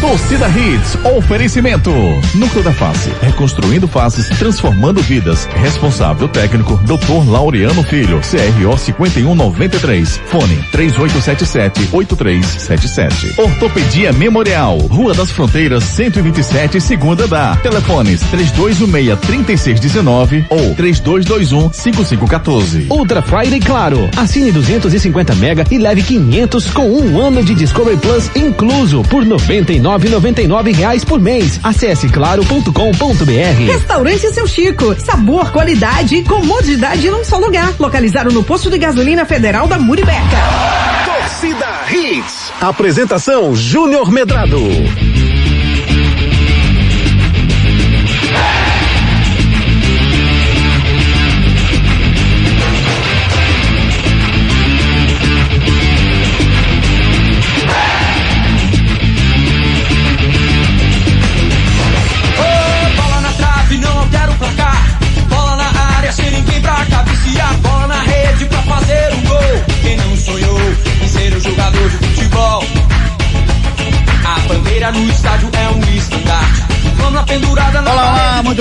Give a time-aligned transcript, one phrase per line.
[0.00, 1.90] Torcida Hits, oferecimento.
[2.34, 5.48] Núcleo da Face, reconstruindo faces, transformando vidas.
[5.54, 7.26] Responsável técnico, Dr.
[7.28, 10.20] Laureano Filho, CRO 5193.
[10.26, 13.38] Fone 3877-8377.
[13.38, 17.56] Ortopedia Memorial, Rua das Fronteiras, 127, segunda da.
[17.56, 22.86] Telefones 3216-3619 ou 3221-5514.
[22.90, 24.10] Ultra Friday Claro.
[24.16, 29.24] Assine 250 mega e leve 500 com um ano de Discovery Plus incluso por
[29.78, 31.60] 99,99 reais por mês.
[31.62, 33.66] Acesse claro.com.br.
[33.66, 34.98] Restaurante Seu Chico.
[34.98, 37.74] Sabor, qualidade e comodidade num só lugar.
[37.78, 40.20] Localizado no posto de gasolina federal da Muribeca.
[41.04, 42.52] Torcida Hits.
[42.60, 44.58] Apresentação Júnior Medrado.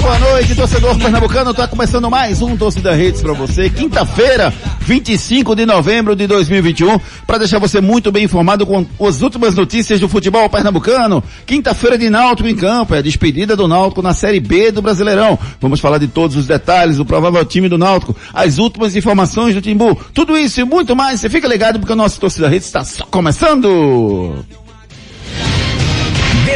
[0.01, 1.53] Boa noite, torcedor pernambucano.
[1.53, 3.69] Tá começando mais um Torcida Redes para você.
[3.69, 9.55] Quinta-feira, 25 de novembro de 2021, para deixar você muito bem informado com as últimas
[9.55, 11.23] notícias do futebol pernambucano.
[11.45, 15.37] Quinta-feira de Náutico em campo, é a despedida do Náutico na Série B do Brasileirão.
[15.59, 19.61] Vamos falar de todos os detalhes do provável time do Náutico, as últimas informações do
[19.61, 21.19] Timbu, tudo isso e muito mais.
[21.19, 24.45] Você fica ligado porque o nosso Torcida Redes está só começando.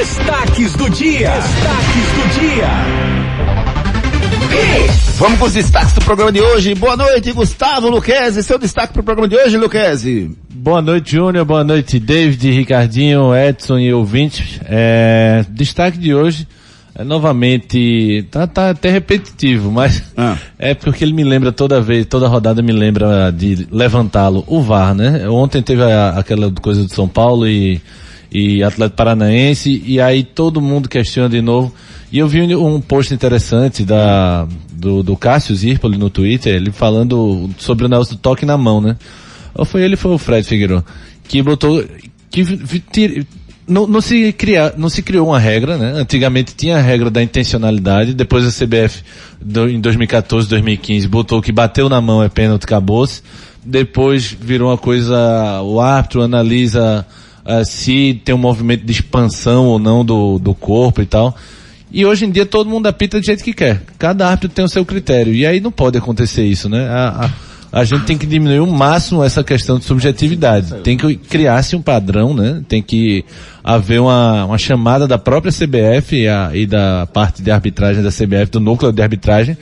[0.08, 1.30] Destaques do dia.
[1.32, 2.68] Destaques do dia.
[5.18, 6.76] Vamos com os destaques do programa de hoje.
[6.76, 8.44] Boa noite, Gustavo Luquezzi.
[8.44, 10.30] Seu destaque para o programa de hoje, Luquezzi.
[10.54, 11.46] Boa noite, Júnior.
[11.46, 14.60] Boa noite, David, Ricardinho, Edson e ouvintes.
[14.66, 16.50] É, destaque de hoje
[16.94, 20.36] é novamente, tá, tá até repetitivo, mas Ah.
[20.60, 24.94] é porque ele me lembra toda vez, toda rodada me lembra de levantá-lo, o VAR,
[24.94, 25.30] né?
[25.30, 27.82] Ontem teve a- aquela coisa de São Paulo e,
[28.34, 31.74] e Atlético Paranaense, e aí todo mundo questiona de novo.
[32.12, 37.50] E eu vi um, post interessante da, do, do Cássio Zirpoli no Twitter, ele falando
[37.58, 38.98] sobre o negócio do toque na mão, né?
[39.54, 40.84] Ou foi ele foi o Fred Figueiredo?
[41.28, 41.84] Que botou,
[42.30, 43.26] que
[43.68, 45.94] não, não se cria, não se criou uma regra, né?
[45.96, 49.04] Antigamente tinha a regra da intencionalidade, depois a CBF
[49.42, 53.22] do- em 2014, 2015 botou que bateu na mão é pênalti, acabou-se.
[53.66, 57.06] Depois virou uma coisa, o árbitro analisa
[57.46, 61.36] ah, se tem um movimento de expansão ou não do, do corpo e tal.
[61.92, 63.82] E hoje em dia todo mundo apita do jeito que quer.
[64.00, 65.34] Cada árbitro tem o seu critério.
[65.34, 66.88] E aí não pode acontecer isso, né?
[66.88, 70.74] A, a, a gente tem que diminuir o máximo essa questão de subjetividade.
[70.84, 72.64] Tem que criar-se um padrão, né?
[72.68, 73.26] Tem que
[73.64, 78.10] haver uma, uma chamada da própria CBF e, a, e da parte de arbitragem da
[78.10, 79.58] CBF, do núcleo de arbitragem,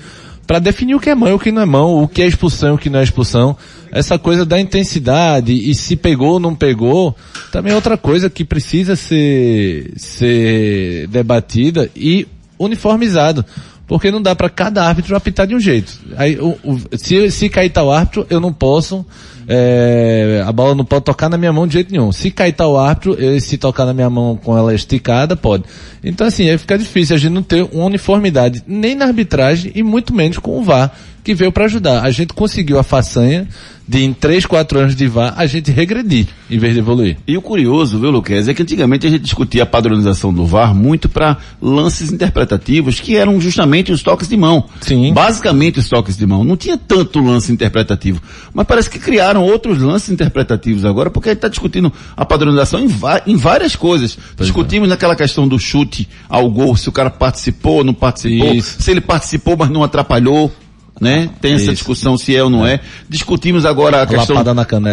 [0.47, 2.27] para definir o que é mão e o que não é mão, o que é
[2.27, 3.55] expulsão e o que não é expulsão.
[3.91, 7.15] Essa coisa da intensidade e se pegou ou não pegou,
[7.51, 12.27] também é outra coisa que precisa ser, ser debatida e
[12.59, 13.45] uniformizado.
[13.87, 15.99] Porque não dá para cada árbitro apitar de um jeito.
[16.15, 19.05] Aí, o, o- se, se cair tal árbitro, eu não posso,
[19.53, 22.09] é, a bola não pode tocar na minha mão de jeito nenhum.
[22.13, 25.65] Se cair tal árbitro, eu, se tocar na minha mão com ela esticada, pode.
[26.01, 29.83] Então assim, aí fica difícil a gente não ter uma uniformidade nem na arbitragem e
[29.83, 32.01] muito menos com o VAR, que veio para ajudar.
[32.01, 33.45] A gente conseguiu a façanha
[33.91, 37.17] de em 3, 4 anos de VAR a gente regredir em vez de evoluir.
[37.27, 40.73] E o curioso, viu, Luquez, é que antigamente a gente discutia a padronização do VAR
[40.73, 44.63] muito para lances interpretativos que eram justamente os toques de mão.
[44.79, 45.13] Sim.
[45.13, 46.45] Basicamente os toques de mão.
[46.45, 48.21] Não tinha tanto lance interpretativo.
[48.53, 52.79] Mas parece que criaram outros lances interpretativos agora, porque a gente está discutindo a padronização
[52.79, 52.89] em,
[53.27, 54.17] em várias coisas.
[54.37, 58.81] Discutimos naquela questão do chute ao gol, se o cara participou ou não participou, Isso.
[58.81, 60.49] se ele participou, mas não atrapalhou.
[61.01, 61.29] Né?
[61.41, 61.73] Tem essa Isso.
[61.73, 62.79] discussão se é ou não é.
[63.09, 64.35] Discutimos agora a, questão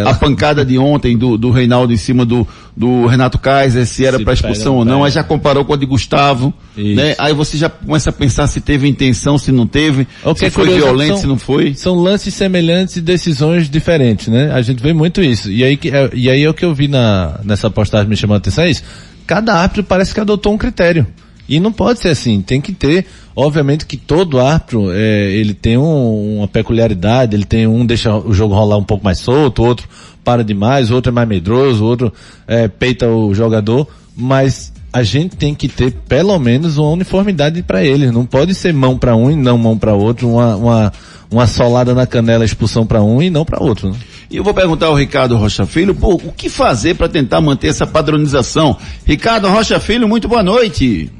[0.08, 4.18] a pancada de ontem do, do Reinaldo em cima do, do Renato Kaiser, se era
[4.18, 6.96] para expulsão ou não, aí já comparou com a de Gustavo, Isso.
[6.96, 7.14] né?
[7.18, 10.46] Aí você já começa a pensar se teve intenção, se não teve, O que se
[10.46, 11.74] é foi curioso, violento, são- se não foi.
[11.74, 14.50] São lances semelhantes e decisões diferentes, né?
[14.52, 15.50] A gente vê muito isso.
[15.50, 18.36] E aí, é- e aí é o que eu vi na, nessa postagem me chamando
[18.36, 18.82] a atenção é isso.
[19.26, 21.06] Cada árbitro parece que adotou um critério.
[21.48, 22.42] E não pode ser assim.
[22.42, 27.66] Tem que ter, obviamente que todo árbitro, é, ele tem um- uma peculiaridade, ele tem
[27.66, 29.88] um deixa o jogo rolar um pouco mais solto, outro
[30.22, 32.12] para demais, outro é mais medroso, outro
[32.46, 37.82] é, peita o jogador, mas a gente tem que ter pelo menos uma uniformidade para
[37.84, 38.10] eles.
[38.12, 40.92] Não pode ser mão para um e não mão para outro, uma, uma,
[41.30, 43.90] uma solada na canela, expulsão para um e não para outro.
[43.90, 43.96] Né?
[44.30, 47.68] E eu vou perguntar ao Ricardo Rocha Filho, pô, o que fazer para tentar manter
[47.68, 48.76] essa padronização?
[49.06, 51.10] Ricardo Rocha Filho, muito boa noite.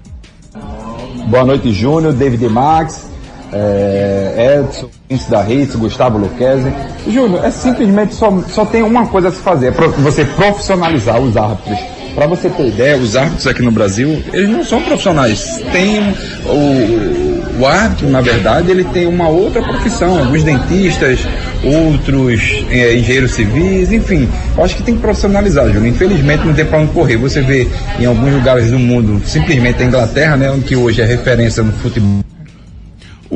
[1.29, 3.07] Boa noite, Júnior, David Max,
[3.53, 6.73] é, Edson, Vince da Reis, Gustavo Luquezzi.
[7.07, 11.21] Júnior, é simplesmente só, só tem uma coisa a se fazer, é pro- você profissionalizar
[11.21, 11.79] os árbitros.
[12.15, 15.63] Para você ter ideia, os árbitros aqui no Brasil, eles não são profissionais.
[15.71, 16.01] Tem
[16.47, 17.28] o,
[17.59, 20.19] o árbitro, na verdade, ele tem uma outra profissão.
[20.19, 21.21] Alguns dentistas,
[21.65, 22.41] outros
[22.71, 24.29] é, engenheiros civis, enfim.
[24.57, 25.87] Eu acho que tem que profissionalizar, Júnior.
[25.87, 27.17] Infelizmente não tem para onde correr.
[27.17, 27.69] Você vê
[27.99, 31.73] em alguns lugares do mundo, simplesmente a Inglaterra, né, onde que hoje é referência no
[31.73, 32.25] futebol.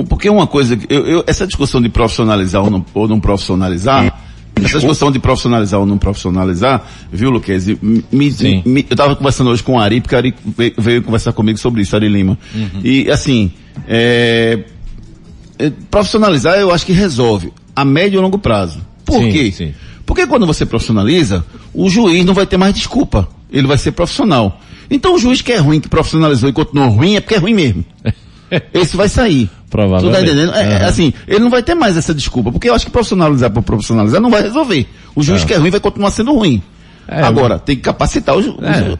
[0.09, 4.15] Porque uma coisa, eu, eu- essa discussão de profissionalizar ou não, ou não profissionalizar,
[4.57, 7.79] essa discussão de profissionalizar ou não profissionalizar, viu, Luquezzi?
[8.13, 11.83] Eu estava conversando hoje com o Ari, porque o Ari veio, veio conversar comigo sobre
[11.83, 12.39] isso, Ari Lima.
[12.83, 13.51] E assim,
[13.89, 14.61] é,
[15.59, 18.81] é, profissionalizar eu acho que resolve a médio e longo prazo.
[19.05, 19.53] Por Sim, quê?
[19.53, 19.75] sim.
[20.07, 23.29] Porque quando você profissionaliza, o juiz não vai ter mais desculpa.
[23.51, 24.61] Ele vai ser profissional.
[24.91, 27.55] Então o juiz que é ruim, que profissionalizou e continuou ruim, é porque é ruim
[27.55, 27.85] mesmo.
[28.75, 29.49] Esse vai sair.
[29.73, 30.15] Provavelmente.
[30.15, 30.55] Tu tá entendendo?
[30.55, 30.87] É, Aham.
[30.87, 34.21] assim, ele não vai ter mais essa desculpa, porque eu acho que profissionalizar por profissionalizar
[34.21, 34.87] não vai resolver.
[35.17, 35.47] O juiz É.
[35.47, 36.63] que é ruim vai continuar sendo ruim.
[37.09, 38.97] É, Agora, tem que capacitar os, os, É.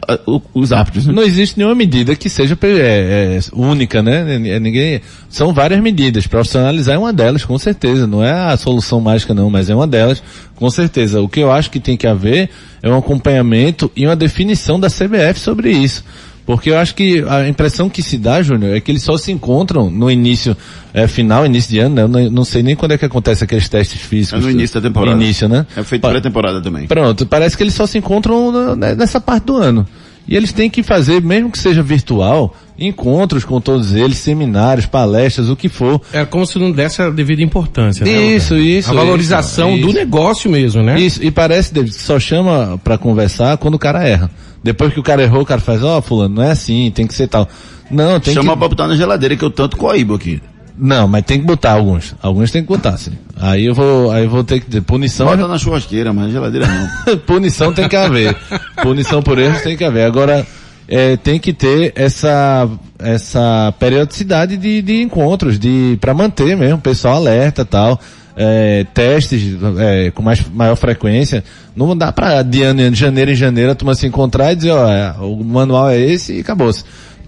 [0.53, 1.05] os árbitros.
[1.07, 1.13] né?
[1.13, 4.37] Não existe nenhuma medida que seja é, é, única, né?
[4.59, 4.99] Ninguém,
[5.29, 6.27] são várias medidas.
[6.27, 8.05] Profissionalizar é uma delas, com certeza.
[8.05, 10.21] Não é a solução mágica não, mas é uma delas,
[10.55, 11.21] com certeza.
[11.21, 12.49] O que eu acho que tem que haver
[12.81, 16.03] é um acompanhamento e uma definição da CBF sobre isso.
[16.45, 19.31] Porque eu acho que a impressão que se dá, Júnior, é que eles só se
[19.31, 20.57] encontram no início,
[20.93, 22.01] é, final, início de ano, né?
[22.03, 24.41] Eu não, não sei nem quando é que acontece aqueles testes físicos.
[24.41, 25.15] É no início da temporada.
[25.15, 25.65] No início, né?
[25.77, 26.85] É feito pré-temporada também.
[26.87, 29.87] Pronto, parece que eles só se encontram na- né, nessa parte do ano.
[30.27, 35.49] E eles têm que fazer, mesmo que seja virtual, encontros com todos eles, seminários, palestras,
[35.49, 36.01] o que for.
[36.11, 38.11] É como se não desse a devida importância, né?
[38.11, 38.69] Isso, Lucas?
[38.69, 39.97] isso, A valorização isso, do isso.
[39.97, 40.99] negócio mesmo, né?
[40.99, 44.29] Isso, e parece, David, que só chama pra conversar quando o cara erra.
[44.63, 47.13] Depois que o cara errou, o cara faz, ó, fulano, não é assim, tem que
[47.13, 47.47] ser tal.
[47.91, 48.59] Não, tem Chama que...
[48.59, 50.41] pra botar na geladeira que eu tanto coíbo aqui.
[50.75, 52.15] Não, mas tem que botar alguns.
[52.21, 53.11] Alguns tem que botar, sim.
[53.39, 55.27] Aí eu vou, aí eu vou ter que dizer, punição...
[55.27, 57.17] Bota na churrasqueira, mas na geladeira não.
[57.27, 58.35] Punição tem que haver.
[58.81, 60.05] Punição por erros tem que haver.
[60.05, 60.45] Agora,
[60.87, 62.69] é, tem que ter essa,
[62.99, 67.99] essa periodicidade de, de encontros, de, para manter mesmo, o pessoal alerta tal.
[68.35, 71.43] É, testes é, com mais, maior frequência.
[71.75, 74.71] Não dá pra de ano em janeiro em janeiro a turma se encontrar e dizer,
[74.71, 76.83] ó, é, o manual é esse e acabou-se.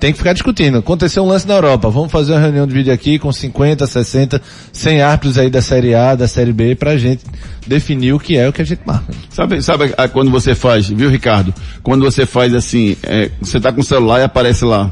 [0.06, 0.78] Tem que ficar discutindo.
[0.78, 1.90] Aconteceu um lance na Europa.
[1.90, 4.40] Vamos fazer uma reunião de vídeo aqui com 50, 60,
[4.72, 7.24] 100 árbitros aí da Série A, da Série B, pra gente
[7.66, 9.12] definir o que é o que a gente marca.
[9.32, 11.52] Sabe, sabe a- quando você faz, viu Ricardo?
[11.82, 14.92] Quando você faz assim, é, você tá com o celular e aparece lá.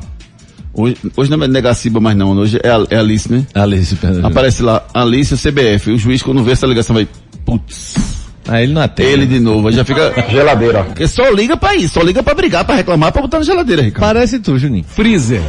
[0.74, 3.46] Hoje, hoje não é Negaciba mais não, hoje é, a- é Alice, né?
[3.54, 5.92] Alice, pera- Aparece lá, Alice e o CBF.
[5.92, 7.08] O juiz quando vê essa ligação vai,
[7.46, 7.94] putz,
[8.48, 9.10] Ah, ele não atende.
[9.10, 9.68] ele de novo.
[9.70, 10.84] Aí já fica, Geladeira.
[10.84, 13.82] porque só liga pra isso, só liga pra brigar, pra reclamar, pra botar na geladeira,
[13.82, 14.14] Ricardo.
[14.14, 14.84] Parece tu, Juninho.
[14.88, 15.42] Freezer.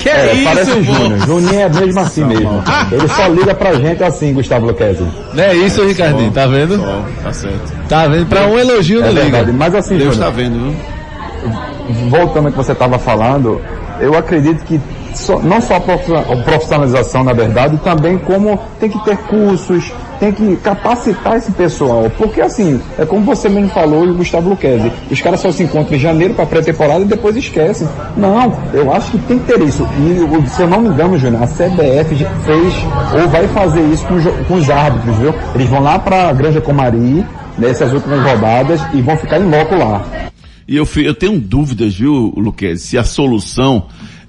[0.00, 0.92] Que É, é, parece isso, o pô?
[0.94, 1.26] Júnior.
[1.26, 2.62] Juninho é mesmo assim mesmo.
[2.92, 5.04] Ele só liga pra gente assim, Gustavo Luquezzi.
[5.34, 6.80] Não é isso, Ricardinho, tá vendo?
[6.80, 7.72] Ó, tá certo.
[7.88, 8.26] Tá vendo?
[8.26, 9.46] Pra um elogio É não verdade.
[9.46, 9.58] liga.
[9.58, 10.76] Mas assim, Deus Júnior, tá vendo, viu?
[12.10, 13.60] voltando ao que você estava falando,
[14.00, 14.80] eu acredito que
[15.14, 20.56] só- não só a profissionalização, na verdade, também como tem que ter cursos, tem que
[20.56, 22.10] capacitar esse pessoal.
[22.16, 25.62] Porque assim, é como você mesmo falou e o Gustavo Luquezzi, os caras só se
[25.62, 27.88] encontram em janeiro para pré-temporada e depois esquecem.
[28.16, 29.86] Não, eu acho que tem que ter isso.
[29.98, 32.74] E se eu não me engano, Júnior, a CBF fez
[33.14, 35.34] ou vai fazer isso com, com os árbitros, viu?
[35.54, 37.24] Eles vão lá para a Granja Comari,
[37.56, 40.04] nessas últimas rodadas, e vão ficar em loco lá.
[40.66, 43.86] E eu, eu tenho dúvidas, viu, Luquez, se a solução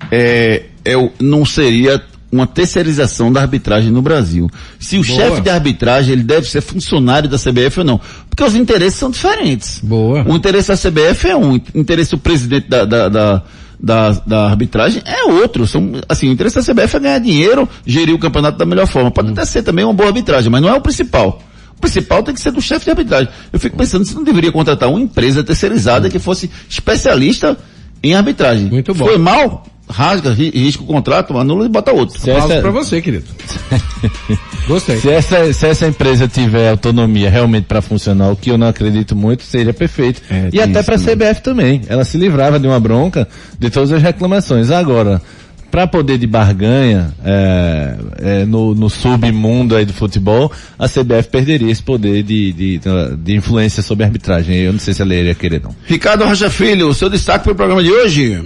[0.09, 2.01] é, é, não seria
[2.31, 4.49] uma terceirização da arbitragem no Brasil.
[4.79, 8.01] Se o chefe de arbitragem, ele deve ser funcionário da CBF ou não.
[8.29, 9.79] Porque os interesses são diferentes.
[9.81, 10.23] Boa.
[10.27, 13.43] O interesse da CBF é um, o interesse do presidente da, da, da,
[13.79, 15.65] da, da arbitragem é outro.
[15.65, 19.09] São, assim, o interesse da CBF é ganhar dinheiro, gerir o campeonato da melhor forma.
[19.09, 21.41] Pode até ser também uma boa arbitragem, mas não é o principal.
[21.75, 23.29] O principal tem que ser do chefe de arbitragem.
[23.51, 27.57] Eu fico pensando se não deveria contratar uma empresa terceirizada que fosse especialista
[28.03, 28.67] em arbitragem.
[28.67, 29.05] Muito bom.
[29.05, 32.19] Foi mal, rasga, ri- risca o contrato, anula e bota outro.
[32.19, 33.25] Se essa, pra você, querido.
[34.67, 34.97] Gostei.
[34.97, 39.15] se, essa, se essa empresa tiver autonomia realmente para funcionar, o que eu não acredito
[39.15, 40.21] muito, seria perfeito.
[40.29, 41.81] É, e até para a CBF também.
[41.87, 43.27] Ela se livrava de uma bronca
[43.57, 44.69] de todas as reclamações.
[44.69, 45.21] Agora,
[45.71, 51.71] para poder de barganha é, é, no, no submundo aí do futebol, a CBF perderia
[51.71, 52.81] esse poder de, de,
[53.17, 54.55] de influência sobre a arbitragem.
[54.57, 55.75] Eu não sei se ela iria querer não.
[55.85, 58.39] Ricardo Rocha Filho, o seu destaque para o programa de hoje?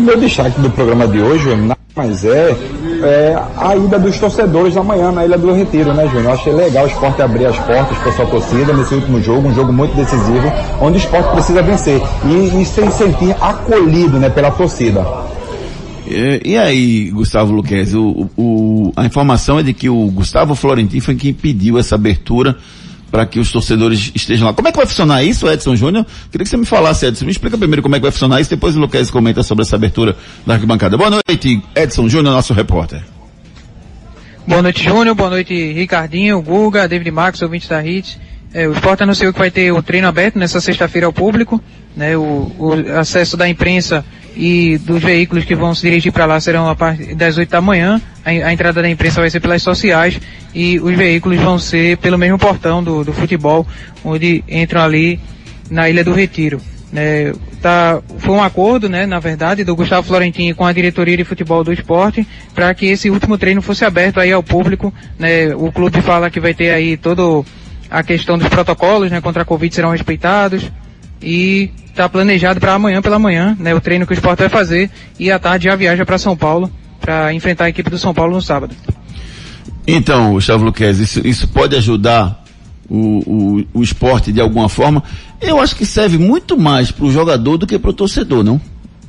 [0.00, 1.48] Meu destaque do programa de hoje,
[1.94, 2.56] mais é,
[3.02, 6.24] é a ida dos torcedores amanhã na Ilha do Retiro, né, Júnior?
[6.24, 9.54] Eu achei legal o esporte abrir as portas para sua torcida nesse último jogo, um
[9.54, 14.50] jogo muito decisivo, onde o esporte precisa vencer e, e se sentir acolhido né, pela
[14.50, 15.04] torcida.
[16.06, 21.02] E, e aí, Gustavo Luquez, o, o- a informação é de que o Gustavo Florentino
[21.02, 22.56] foi quem pediu essa abertura
[23.10, 24.54] para que os torcedores estejam lá.
[24.54, 26.06] Como é que vai funcionar isso, Edson Júnior?
[26.30, 27.24] Queria que você me falasse, Edson.
[27.24, 29.76] Me explica primeiro como é que vai funcionar isso, depois o Luquez comenta sobre essa
[29.76, 30.96] abertura da arquibancada.
[30.96, 33.02] Boa noite, Edson Júnior, nosso repórter.
[34.46, 35.14] Boa noite, Júnior.
[35.14, 38.18] Boa noite, Ricardinho, Guga, David Marcos, ouvintes da HIT.
[38.52, 41.62] É, o Sport anunciou que vai ter o treino aberto nessa sexta-feira ao público.
[41.96, 44.04] Né, o, o acesso da imprensa
[44.36, 47.60] e dos veículos que vão se dirigir para lá serão a partir das 8 da
[47.60, 48.00] manhã.
[48.24, 50.20] A, a entrada da imprensa vai ser pelas sociais
[50.54, 53.66] e os veículos vão ser pelo mesmo portão do, do futebol,
[54.04, 55.20] onde entram ali
[55.70, 56.60] na Ilha do Retiro.
[56.92, 57.32] né,
[57.62, 61.62] tá, foi um acordo, né, na verdade, do Gustavo Florentini com a diretoria de futebol
[61.62, 64.92] do esporte para que esse último treino fosse aberto aí ao público.
[65.18, 67.44] Né, o clube fala que vai ter aí todo
[67.90, 70.70] a questão dos protocolos, né, contra a Covid serão respeitados
[71.22, 74.90] e está planejado para amanhã pela manhã, né, o treino que o esporte vai fazer
[75.18, 78.34] e à tarde já viaja para São Paulo para enfrentar a equipe do São Paulo
[78.34, 78.74] no sábado.
[79.86, 82.44] Então, Gustavo Luquez, isso, isso pode ajudar
[82.88, 85.02] o, o, o esporte de alguma forma?
[85.40, 88.60] Eu acho que serve muito mais para o jogador do que para o torcedor, não?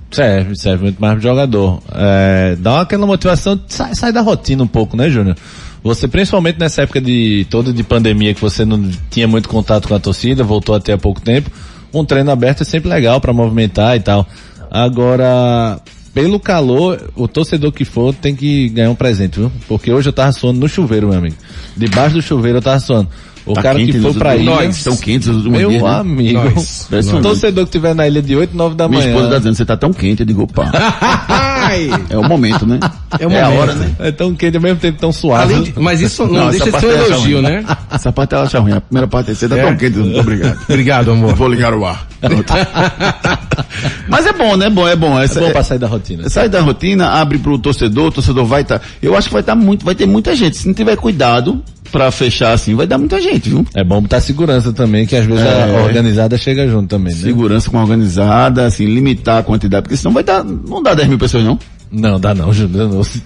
[0.09, 1.81] Serve, serve muito mais pro jogador.
[1.93, 5.35] É, dá aquela motivação, sai, sai da rotina um pouco, né, Júnior?
[5.83, 9.95] Você, principalmente nessa época de toda de pandemia que você não tinha muito contato com
[9.95, 11.49] a torcida, voltou até há pouco tempo,
[11.93, 14.27] um treino aberto é sempre legal para movimentar e tal.
[14.69, 15.79] Agora,
[16.13, 19.51] pelo calor, o torcedor que for tem que ganhar um presente, viu?
[19.67, 21.35] Porque hoje eu tava suando no chuveiro, meu amigo.
[21.75, 23.09] Debaixo do chuveiro eu tava suando.
[23.45, 25.89] O Tá cara quente que for pra ilha, Nós, estão quentes os meu dias, né?
[25.89, 26.85] amigo, Nós.
[26.89, 29.11] Parece o um- torcedor que estiver na ilha de 8, 9 da Minha manhã.
[29.13, 30.71] esposa tá dizendo, você tá tão quente, eu digo, opa.
[32.09, 32.79] É o momento, né?
[33.19, 33.59] É o a momento.
[33.59, 33.91] hora, né?
[33.99, 35.55] É tão quente ao mesmo tempo tão suave.
[35.71, 37.65] de- mas isso não, Não, deixa essa de ser um parte é elogio, né?
[37.89, 38.73] Essa parte ela acha ruim.
[38.73, 39.63] A primeira parte é você tá É?
[39.65, 40.59] tão quente, muito obrigado.
[40.67, 41.33] Obrigado, amor.
[41.35, 42.07] Vou ligar o ar.
[42.19, 42.53] Pronto.
[44.07, 44.69] Mas é bom, né?
[44.69, 45.19] Bom, é bom.
[45.19, 46.29] É Essa, bom pra sair da rotina.
[46.29, 48.81] Sai da rotina, abre pro torcedor, o torcedor vai estar.
[49.01, 50.57] eu acho que vai estar muito, vai ter muita gente.
[50.57, 53.65] Se não tiver cuidado pra fechar assim, vai dar muita gente, viu?
[53.73, 55.77] É bom botar segurança também, que às vezes É.
[55.79, 57.19] a organizada chega junto também, né?
[57.21, 61.07] Segurança com a organizada, assim, limitar a quantidade, porque senão vai dar, não dá 10
[61.09, 61.59] mil pessoas não.
[61.93, 62.49] Não, dá não,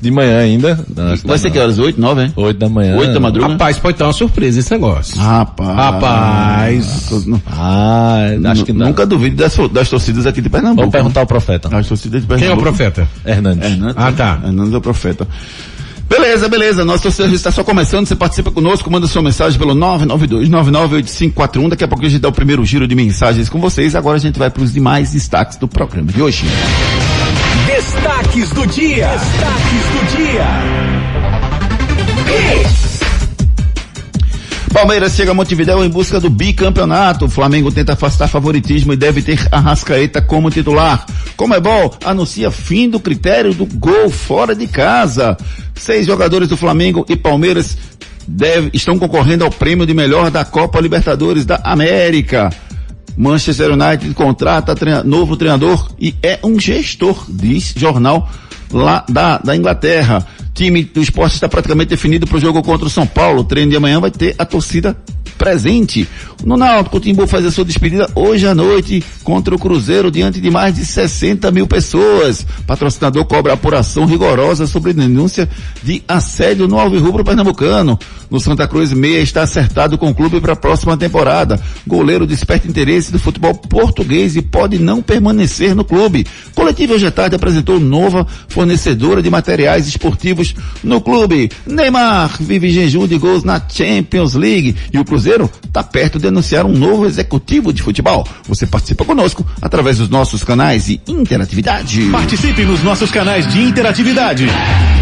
[0.01, 0.73] De manhã ainda.
[0.95, 1.53] Não, Vai dá ser não.
[1.53, 1.77] que horas?
[1.77, 2.33] 8, 9, hein?
[2.35, 2.97] 8 da manhã.
[2.97, 3.53] 8 da madrugada?
[3.53, 5.15] Rapaz, pode ter uma surpresa esse negócio.
[5.19, 5.69] Rapaz.
[5.77, 7.09] Rapaz.
[7.45, 8.87] Ah, acho que não.
[8.87, 10.81] Nunca duvide das, das torcidas aqui de Pernambuco.
[10.81, 11.69] Vamos perguntar ao profeta.
[11.77, 12.39] As torcidas de Pernambuco.
[12.39, 13.07] Quem é o profeta?
[13.23, 13.69] Hernandes.
[13.71, 13.95] Hernandes.
[13.99, 14.39] Ah, tá.
[14.43, 15.27] Hernandes é o profeta.
[16.07, 16.85] Beleza, beleza.
[16.85, 18.05] Nosso torcedor está só começando.
[18.07, 21.69] Você participa conosco, manda sua mensagem pelo 992-998541.
[21.69, 23.95] Daqui a pouco a gente dá o primeiro giro de mensagens com vocês.
[23.95, 26.45] Agora a gente vai para os demais destaques do programa de hoje.
[27.65, 29.07] Destaques do dia.
[29.07, 30.45] Destaques do dia.
[34.75, 37.25] Palmeiras chega a Montevidéu em busca do bicampeonato.
[37.25, 41.05] O Flamengo tenta afastar favoritismo e deve ter Arrascaeta como titular.
[41.37, 45.37] Comebol anuncia fim do critério do gol fora de casa.
[45.75, 47.77] Seis jogadores do Flamengo e Palmeiras
[48.27, 52.49] deve- estão concorrendo ao prêmio de melhor da Copa Libertadores da América.
[53.15, 58.29] Manchester United contrata treina- novo treinador e é um gestor, diz jornal
[58.73, 60.25] lá da, da Inglaterra.
[60.55, 63.41] Time do esporte está praticamente definido para o jogo contra o São Paulo.
[63.41, 64.95] O treino de amanhã vai ter a torcida
[65.37, 66.07] presente.
[66.43, 70.39] No Náutico, o Timbu faz a sua despedida hoje à noite contra o Cruzeiro diante
[70.39, 72.45] de mais de 60 mil pessoas.
[72.65, 75.49] Patrocinador cobra apuração rigorosa sobre denúncia
[75.83, 77.97] de assédio no Alvirrubro Pernambucano.
[78.29, 81.59] No Santa Cruz, Meia está acertado com o clube para a próxima temporada.
[81.85, 86.25] Goleiro desperta interesse do futebol português e pode não permanecer no clube.
[86.53, 90.44] Coletivo hoje apresentou nova fornecedora de materiais esportivos
[90.83, 91.49] no clube.
[91.65, 96.65] Neymar vive jejum de gols na Champions League e o Cruzeiro está perto de anunciar
[96.65, 98.27] um novo executivo de futebol.
[98.47, 102.01] Você participa conosco através dos nossos canais de interatividade.
[102.11, 104.47] Participe nos nossos canais de interatividade.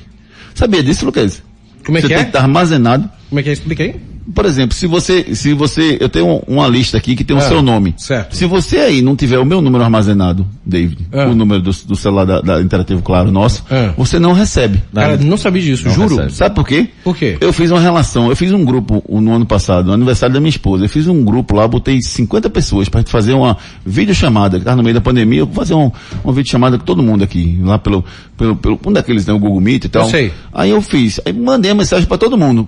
[0.56, 1.44] Sabia disso, Lucas?
[1.86, 2.24] Como é você que tem é?
[2.24, 3.10] que estar armazenado.
[3.30, 3.54] Como é que é?
[3.54, 3.96] Explica aí.
[4.34, 7.44] Por exemplo, se você, se você, eu tenho uma lista aqui que tem o Ah,
[7.44, 7.94] seu nome.
[7.98, 8.36] certo.
[8.36, 11.28] Se você aí não tiver o meu número armazenado, David, Ah.
[11.28, 13.94] o número do, do celular da, da Interativo Claro nosso, Ah.
[13.98, 14.84] você não recebe.
[14.94, 16.16] Cara, não sabia disso, Não juro.
[16.18, 16.34] recebe.
[16.34, 16.90] Sabe por quê?
[17.04, 17.38] Por quê?
[17.40, 20.50] Eu fiz uma relação, eu fiz um grupo no ano passado, no aniversário da minha
[20.50, 24.76] esposa, eu fiz um grupo lá, botei 50 pessoas para fazer uma videochamada, que tá
[24.76, 25.92] no meio da pandemia, eu vou fazer um,
[26.24, 28.04] uma videochamada com todo mundo aqui, lá pelo,
[28.38, 30.04] pelo, pelo um daqueles, né, o Google Meet e tal.
[30.04, 30.32] Eu sei.
[30.54, 32.68] Aí eu fiz, aí mandei a mensagem para todo mundo.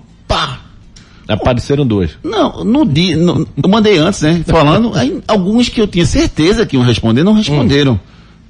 [1.34, 2.10] Apareceram duas.
[2.24, 4.42] Não, no dia, no- eu mandei antes, né?
[4.46, 7.98] Falando, aí alguns que eu tinha certeza que iam responder, não responderam.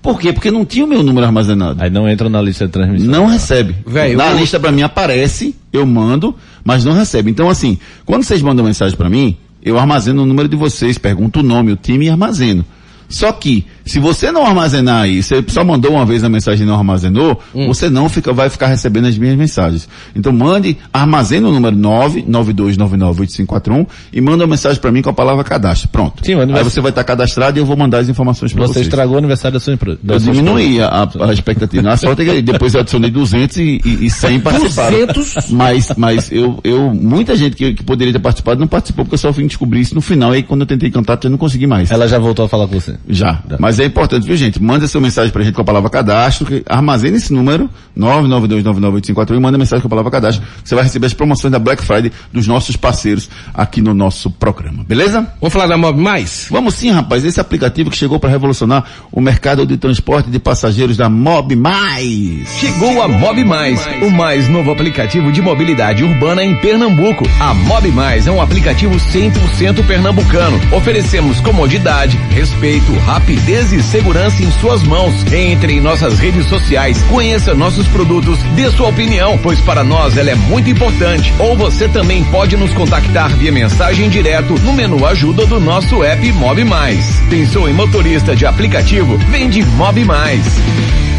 [0.03, 0.33] Por quê?
[0.33, 1.83] Porque não tinha o meu número armazenado.
[1.83, 3.11] Aí não entram na lista de transmissão.
[3.11, 3.77] Não recebe.
[3.87, 6.35] Véi, Na eu- lista pra mim aparece, eu mando,
[6.65, 7.31] mas não recebe.
[7.31, 11.41] Então assim, quando vocês mandam mensagem pra mim, eu armazeno o número de vocês, pergunto
[11.41, 12.65] o nome, o time e armazeno.
[13.11, 16.69] Só que, se você não armazenar aí, você só mandou uma vez a mensagem e
[16.69, 17.67] não armazenou, Hum.
[17.67, 19.89] você não fica, vai ficar recebendo as minhas mensagens.
[20.15, 25.43] Então mande, armazena o número 992998541 e manda uma mensagem pra mim com a palavra
[25.45, 25.89] cadastro.
[25.89, 26.25] Pronto.
[26.25, 28.87] Sim, aí você vai estar cadastrado e eu vou mandar as informações pra Você vocês.
[28.87, 29.99] estragou o aniversário da sua empresa.
[30.07, 31.83] Eu diminuí a, a expectativa.
[31.83, 35.07] Na sorte é que depois eu adicionei 200 e, e, e 100 participaram.
[35.07, 35.51] 200?
[35.51, 39.19] Mas, mas eu, eu, muita gente que, que poderia ter participado não participou porque eu
[39.19, 40.33] só vim descobrir isso no final.
[40.33, 41.91] Aí quando eu tentei cantar, eu não consegui mais.
[41.91, 42.95] Ela já voltou a falar com você.
[43.09, 43.43] Já.
[43.59, 44.63] Mas é importante, viu gente?
[44.63, 49.41] Manda seu mensagem pra gente com a palavra cadastro, que armazene esse número, 992998541 e
[49.41, 50.45] manda mensagem com a palavra cadastro.
[50.65, 54.85] Você vai receber as promoções da Black Friday dos nossos parceiros aqui no nosso programa.
[54.85, 55.27] Beleza?
[55.41, 56.47] Vamos falar da Mob Mais?
[56.51, 57.25] Vamos sim, rapaz.
[57.25, 62.49] Esse aplicativo que chegou para revolucionar o mercado de transporte de passageiros da Mob Mais.
[62.59, 67.25] Chegou a Mob Mais, o mais novo aplicativo de mobilidade urbana em Pernambuco.
[67.41, 70.59] A Mob Mais é um aplicativo 100% pernambucano.
[70.75, 75.15] Oferecemos comodidade, respeito, rapidez e segurança em suas mãos.
[75.33, 80.31] Entre em nossas redes sociais, conheça nossos produtos, dê sua opinião, pois para nós ela
[80.31, 81.33] é muito importante.
[81.39, 86.33] Ou você também pode nos contactar via mensagem direto no menu ajuda do nosso app
[86.33, 87.21] Mob Mais.
[87.29, 89.17] Pensou em motorista de aplicativo?
[89.31, 91.10] Vem de Mob Mais.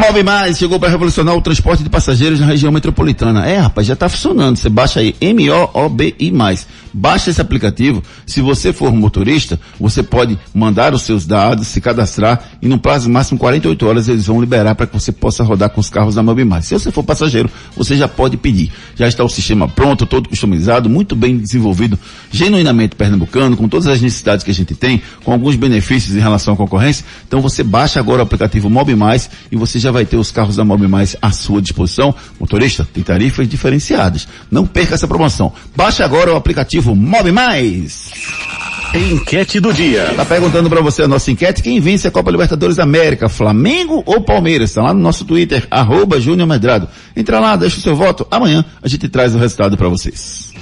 [0.00, 3.46] Mob Mais chegou para revolucionar o transporte de passageiros na região metropolitana.
[3.46, 4.56] É, rapaz, já está funcionando.
[4.56, 6.66] Você baixa aí M-O-O-B-I mais.
[6.92, 8.02] Baixa esse aplicativo.
[8.26, 13.08] Se você for motorista, você pode mandar os seus dados, se cadastrar e no prazo
[13.08, 16.22] máximo 48 horas eles vão liberar para que você possa rodar com os carros da
[16.22, 16.66] Mob Mais.
[16.66, 18.72] Se você for passageiro, você já pode pedir.
[18.96, 21.96] Já está o sistema pronto, todo customizado, muito bem desenvolvido,
[22.32, 26.54] genuinamente pernambucano, com todas as necessidades que a gente tem, com alguns benefícios em relação
[26.54, 27.04] à concorrência.
[27.26, 30.56] Então você baixa agora o aplicativo Mob Mais e você já vai ter os carros
[30.56, 32.14] da Mob Mais à sua disposição.
[32.40, 34.26] Motorista, tem tarifas diferenciadas.
[34.50, 35.52] Não perca essa promoção.
[35.76, 38.10] Baixe agora o aplicativo Mob Mais.
[38.94, 40.12] Enquete do dia.
[40.16, 44.02] Tá perguntando pra você a nossa enquete, quem vence a Copa Libertadores da América, Flamengo
[44.04, 44.72] ou Palmeiras?
[44.72, 46.88] Tá lá no nosso Twitter, arroba Júnior Medrado.
[47.16, 50.52] Entra lá, deixa o seu voto, amanhã a gente traz o resultado pra vocês.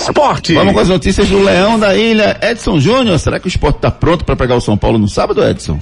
[0.00, 0.54] Esporte.
[0.54, 3.18] Vamos com as notícias do Leão da Ilha, Edson Júnior.
[3.18, 5.78] Será que o esporte tá pronto pra pegar o São Paulo no sábado, Edson?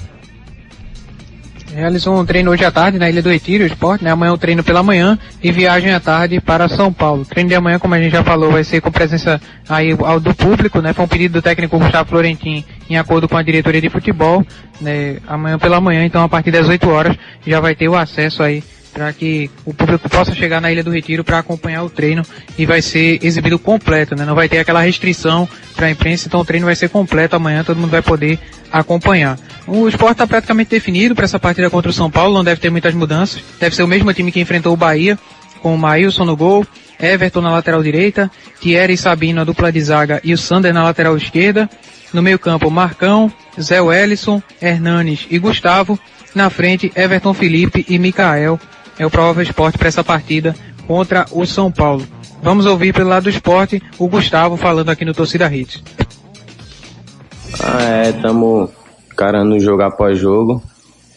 [1.79, 4.11] Realizou um treino hoje à tarde na Ilha do Retiro, esporte, né?
[4.11, 7.23] Amanhã o treino pela manhã e viagem à tarde para São Paulo.
[7.23, 10.19] O treino de amanhã, como a gente já falou, vai ser com presença aí ao-
[10.19, 10.93] do público, né?
[10.93, 14.45] Foi um pedido do técnico Gustavo Florentin em acordo com a diretoria de futebol,
[14.81, 15.19] né?
[15.29, 18.61] Amanhã pela manhã, então a partir das 8 horas já vai ter o acesso aí
[18.93, 22.23] para que o público possa chegar na Ilha do Retiro para acompanhar o treino
[22.57, 24.25] e vai ser exibido completo, né?
[24.25, 27.63] Não vai ter aquela restrição para a imprensa, então o treino vai ser completo amanhã,
[27.63, 28.39] todo mundo vai poder
[28.73, 29.39] acompanhar.
[29.67, 32.71] O esporte está praticamente definido para essa partida contra o São Paulo, não deve ter
[32.71, 33.43] muitas mudanças.
[33.61, 35.19] Deve ser o mesmo time que enfrentou o Bahia,
[35.61, 36.67] com o Maílson no gol,
[36.99, 40.83] Everton na lateral direita, Thierry e Sabino a dupla de zaga e o Sander na
[40.83, 41.69] lateral esquerda.
[42.13, 45.99] No meio campo, Marcão, Zé Wellison, Hernanes e Gustavo.
[46.35, 48.59] Na frente, Everton Felipe e Mikael.
[48.99, 50.55] É o provável esporte para essa partida
[50.87, 52.07] contra o São Paulo.
[52.43, 55.83] Vamos ouvir pelo lado do esporte o Gustavo falando aqui no Torcida Hits.
[57.63, 58.71] Ah, é, estamos
[59.13, 60.63] encarando jogo após jogo.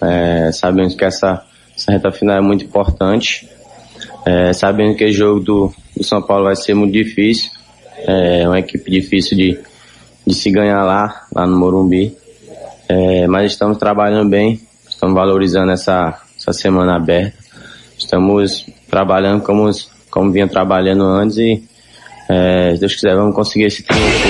[0.01, 1.43] É, sabemos que essa,
[1.75, 3.47] essa reta final é muito importante.
[4.25, 7.51] É, sabendo que o jogo do, do São Paulo vai ser muito difícil.
[8.07, 9.59] É uma equipe difícil de,
[10.25, 12.15] de se ganhar lá, lá no Morumbi.
[12.89, 17.40] É, mas estamos trabalhando bem, estamos valorizando essa, essa semana aberta.
[18.03, 19.69] Estamos trabalhando como,
[20.09, 21.63] como vinha trabalhando antes e
[22.33, 24.27] É, se Deus quiser, vamos conseguir esse triunfo.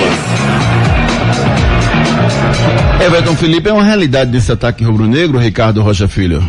[3.00, 6.42] Everton Felipe é uma realidade desse ataque rubro-negro, Ricardo Rocha Filho.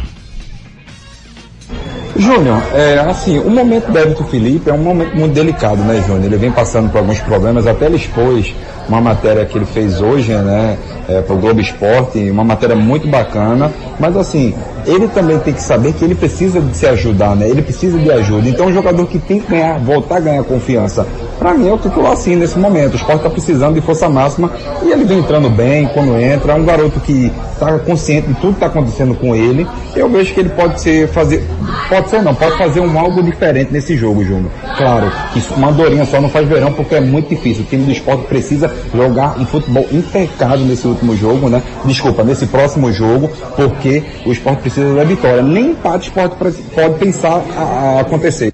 [2.15, 6.25] Júnior, é, assim, o momento do Everton Felipe é um momento muito delicado, né, Júnior?
[6.25, 8.53] Ele vem passando por alguns problemas, até ele expôs
[8.87, 13.07] uma matéria que ele fez hoje, né, é, para o Globo Esporte, uma matéria muito
[13.07, 14.55] bacana, mas assim,
[14.85, 17.49] ele também tem que saber que ele precisa de se ajudar, né?
[17.49, 18.49] Ele precisa de ajuda.
[18.49, 21.05] Então, um jogador que tem que ganhar, voltar a ganhar confiança,
[21.39, 22.93] para mim é o titular assim nesse momento.
[22.93, 24.51] O esporte está precisando de força máxima
[24.83, 26.53] e ele vem entrando bem quando entra.
[26.53, 29.67] É um garoto que está consciente de tudo que está acontecendo com ele.
[29.95, 31.43] Eu vejo que ele pode ser fazer,
[31.89, 34.51] pode ser não, pode fazer um algo diferente nesse jogo, Júnior.
[34.77, 35.11] Claro,
[35.55, 37.63] uma dorinha só não faz verão porque é muito difícil.
[37.63, 41.61] O time do esporte precisa jogar um futebol impecável nesse último jogo, né?
[41.85, 45.41] Desculpa, nesse próximo jogo, porque o esporte precisa da vitória.
[45.41, 48.53] Nem empate pode, pode pensar a, a acontecer.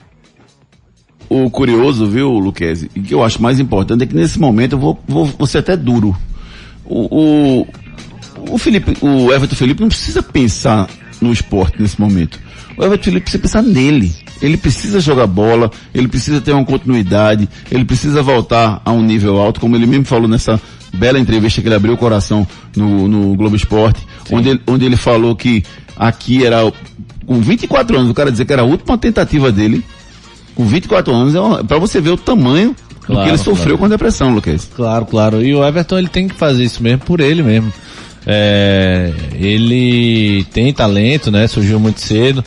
[1.29, 4.79] O curioso, viu, Luquezzi, e que eu acho mais importante é que nesse momento eu
[4.79, 6.15] vou, vou, vou ser até duro.
[6.83, 7.67] O, o,
[8.55, 10.89] o Felipe, o Everton Felipe não precisa pensar
[11.21, 12.39] no esporte nesse momento.
[12.75, 14.11] O Everton Felipe precisa pensar nele.
[14.41, 19.37] Ele precisa jogar bola, ele precisa ter uma continuidade, ele precisa voltar a um nível
[19.37, 20.59] alto, como ele mesmo falou nessa
[20.93, 24.95] bela entrevista que ele abriu o coração no, no Globo Esporte, onde ele, onde ele
[24.95, 25.63] falou que
[25.97, 26.59] aqui era,
[27.25, 29.83] com 24 anos, o cara dizer que era a última tentativa dele,
[30.55, 33.77] com 24 anos, é para você ver o tamanho claro, do que ele sofreu claro.
[33.77, 34.69] com a depressão, Lucas.
[34.75, 35.41] Claro, claro.
[35.41, 37.71] E o Everton ele tem que fazer isso mesmo por ele mesmo.
[38.25, 41.47] É, ele tem talento, né?
[41.47, 42.43] Surgiu muito cedo.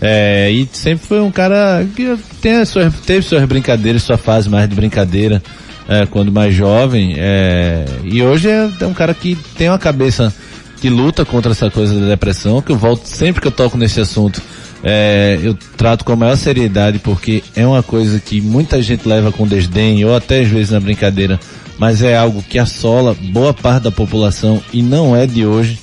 [0.00, 4.68] É, e sempre foi um cara que tem suas, teve suas brincadeiras, sua fase mais
[4.68, 5.42] de brincadeira
[5.88, 7.14] é, quando mais jovem.
[7.16, 10.32] É, e hoje é, é um cara que tem uma cabeça
[10.80, 14.00] que luta contra essa coisa da depressão, que eu volto sempre que eu toco nesse
[14.00, 14.42] assunto.
[14.82, 19.32] É, eu trato com a maior seriedade porque é uma coisa que muita gente leva
[19.32, 21.40] com desdém ou até às vezes na brincadeira,
[21.78, 25.78] mas é algo que assola boa parte da população e não é de hoje.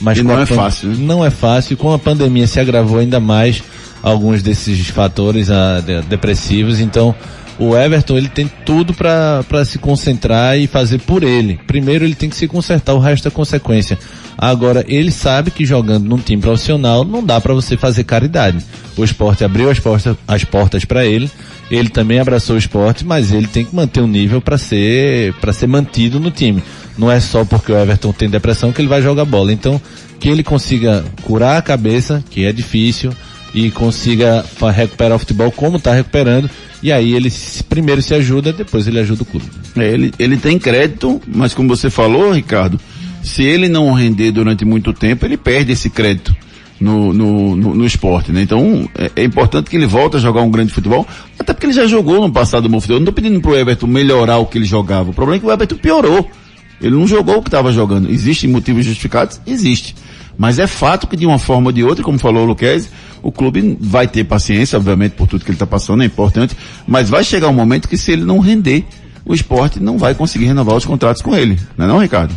[0.00, 0.88] Mas e não é fácil.
[0.88, 0.96] Né?
[1.00, 1.76] Não é fácil.
[1.76, 3.62] Com a pandemia se agravou ainda mais
[4.02, 6.80] alguns desses fatores a, de, depressivos.
[6.80, 7.14] Então,
[7.58, 11.58] o Everton ele tem tudo para se concentrar e fazer por ele.
[11.66, 13.98] Primeiro ele tem que se consertar, o resto é consequência.
[14.40, 18.64] Agora, ele sabe que jogando num time profissional não dá para você fazer caridade.
[18.96, 21.28] O esporte abriu as portas, as portas para ele,
[21.68, 25.52] ele também abraçou o esporte, mas ele tem que manter um nível para ser, para
[25.52, 26.62] ser mantido no time.
[26.96, 29.52] Não é só porque o Everton tem depressão que ele vai jogar bola.
[29.52, 29.80] Então,
[30.20, 33.12] que ele consiga curar a cabeça, que é difícil,
[33.52, 36.48] e consiga recuperar o futebol como está recuperando,
[36.82, 37.32] e aí ele
[37.68, 39.46] primeiro se ajuda, depois ele ajuda o clube.
[39.76, 42.78] É, ele, ele tem crédito, mas como você falou, Ricardo,
[43.28, 46.34] se ele não render durante muito tempo, ele perde esse crédito
[46.80, 48.42] no, no, no, no esporte, né?
[48.42, 51.06] Então, é, é, importante que ele volte a jogar um grande futebol,
[51.38, 52.96] até porque ele já jogou no passado no futebol.
[52.96, 55.10] Eu não estou pedindo pro Everton melhorar o que ele jogava.
[55.10, 56.28] O problema é que o Everton piorou.
[56.80, 58.10] Ele não jogou o que estava jogando.
[58.10, 59.40] Existem motivos justificados?
[59.46, 59.94] Existe.
[60.36, 62.88] Mas é fato que de uma forma ou de outra, como falou o Luquez,
[63.20, 67.10] o clube vai ter paciência, obviamente, por tudo que ele está passando, é importante, mas
[67.10, 68.84] vai chegar um momento que se ele não render,
[69.24, 71.58] o esporte não vai conseguir renovar os contratos com ele.
[71.76, 72.32] Não é não, Ricardo?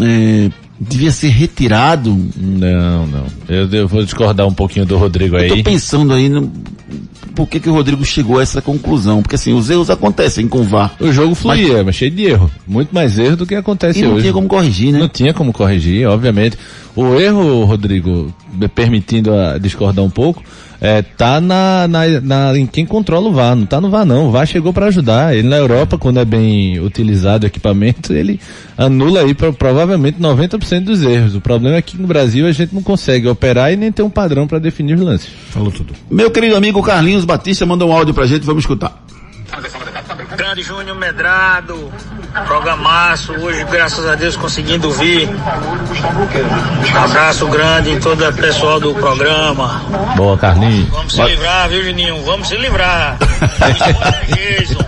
[0.00, 2.16] é, devia ser retirado.
[2.36, 3.26] Não, não.
[3.48, 5.50] Eu, eu, vou discordar um pouquinho do Rodrigo aí.
[5.50, 6.50] Eu tô pensando aí no,
[7.34, 9.20] por que, que o Rodrigo chegou a essa conclusão.
[9.20, 10.94] Porque assim, os erros acontecem com o VAR.
[10.98, 12.50] O jogo fluía, mas, mas cheio de erro.
[12.66, 14.16] Muito mais erro do que acontece e não hoje.
[14.16, 14.98] Não tinha como corrigir, né?
[14.98, 16.56] Não tinha como corrigir, obviamente.
[16.96, 18.34] O erro, Rodrigo,
[18.74, 20.42] permitindo a discordar um pouco,
[20.80, 24.28] é, tá na, na, na- em quem controla o VAR, não tá no VAR não,
[24.28, 28.40] o VAR chegou para ajudar, ele na Europa, quando é bem utilizado o equipamento, ele
[28.78, 32.74] anula aí pro- provavelmente 90% dos erros, o problema é que no Brasil a gente
[32.74, 35.28] não consegue operar e nem tem um padrão para definir os lances.
[35.50, 35.92] Falou tudo.
[36.10, 39.04] Meu querido amigo Carlinhos Batista mandou um áudio pra gente, vamos escutar.
[40.36, 41.90] Grande Júnior Medrado,
[42.46, 45.28] programaço, hoje graças a Deus conseguindo vir.
[46.94, 49.82] Abraço grande em todo o pessoal do programa.
[50.16, 50.88] Boa, Carlinhos.
[50.88, 52.22] Vamos se livrar, viu Juninho?
[52.24, 53.18] Vamos se livrar.
[54.28, 54.84] Jason.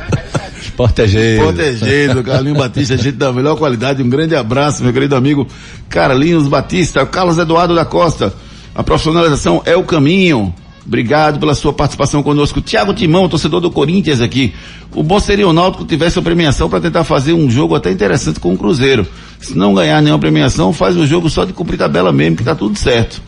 [0.77, 1.41] Proteger.
[1.41, 4.03] Protegido, Carlinhos Batista, gente da melhor qualidade.
[4.03, 5.47] Um grande abraço, meu querido amigo
[5.89, 8.33] Carlinhos Batista, Carlos Eduardo da Costa.
[8.75, 10.53] A profissionalização é o caminho.
[10.85, 12.61] Obrigado pela sua participação conosco.
[12.61, 14.53] Tiago Timão, torcedor do Corinthians aqui.
[14.95, 18.41] O bom seria o Náutico tivesse a premiação para tentar fazer um jogo até interessante
[18.41, 19.07] com o Cruzeiro.
[19.41, 22.55] Se não ganhar nenhuma premiação, faz o jogo só de cumprir tabela mesmo, que tá
[22.55, 23.23] tudo certo.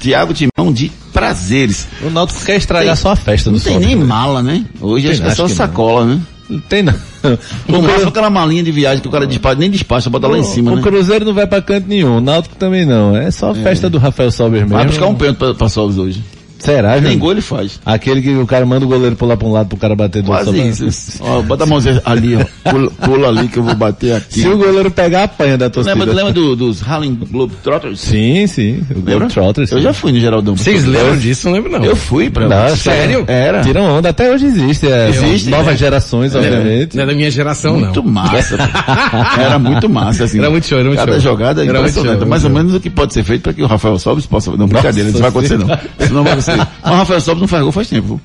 [0.00, 1.86] Tiago Timão de prazeres.
[2.02, 4.08] O Náutico quer estragar só a festa Não do tem Sócrates, nem né?
[4.08, 4.64] mala, né?
[4.80, 5.56] Hoje Tem, acho que é só que não.
[5.56, 6.20] sacola, né?
[6.50, 6.94] Não tem não.
[7.66, 10.44] No máximo aquela malinha de viagem que o cara despacha, nem despacha, bota lá em
[10.44, 10.82] cima, o né?
[10.82, 13.16] Cruzeiro não vai pra canto nenhum, o Náutico também não.
[13.16, 14.76] É só a festa do Rafael Sober mesmo.
[14.76, 16.22] Vai buscar um pênalti pra, pra Sobs hoje.
[16.66, 17.18] Será, Nem gente?
[17.20, 17.80] gol ele faz.
[17.86, 20.30] Aquele que o cara manda o goleiro pular pra um lado pro cara bater do
[20.30, 20.46] outro.
[20.52, 21.18] Quase só isso.
[21.24, 22.70] Ó, bota a mãozinha ali, ó.
[22.70, 24.40] Pula, pula ali que eu vou bater aqui.
[24.42, 25.94] Se o goleiro pegar, apanha da torcida.
[25.94, 28.00] lembra, tu lembra do- dos Harlem Globetrotters?
[28.00, 28.80] Sim, sim.
[28.90, 29.14] O Lembra?
[29.16, 29.70] Globetrotters.
[29.72, 30.56] Eu já fui no Geraldão.
[30.56, 31.46] Vocês lembram disso?
[31.46, 31.84] Não lembro não.
[31.84, 33.24] Eu fui pra Não, Sério?
[33.28, 33.62] Era.
[33.62, 34.86] Tiram onda, até hoje existe.
[34.88, 35.76] É, Existe, Novas né?
[35.76, 36.96] gerações, obviamente.
[36.96, 38.10] Não é da minha geração, Muito não.
[38.10, 38.56] massa.
[38.56, 39.40] pô.
[39.40, 40.38] era muito massa, assim.
[40.38, 41.20] Era muito show, era muito Cada show.
[41.20, 42.18] jogada é Era muito impressionante.
[42.20, 44.50] show, mais ou menos o que pode ser feito para que o Rafael Sobis possa...
[44.56, 45.78] Não, brincadeira, isso Nossa vai acontecer não.
[46.04, 46.55] Isso não vai acontecer.
[46.56, 48.20] Mas o Rafael Sobis não faz gol faz tempo.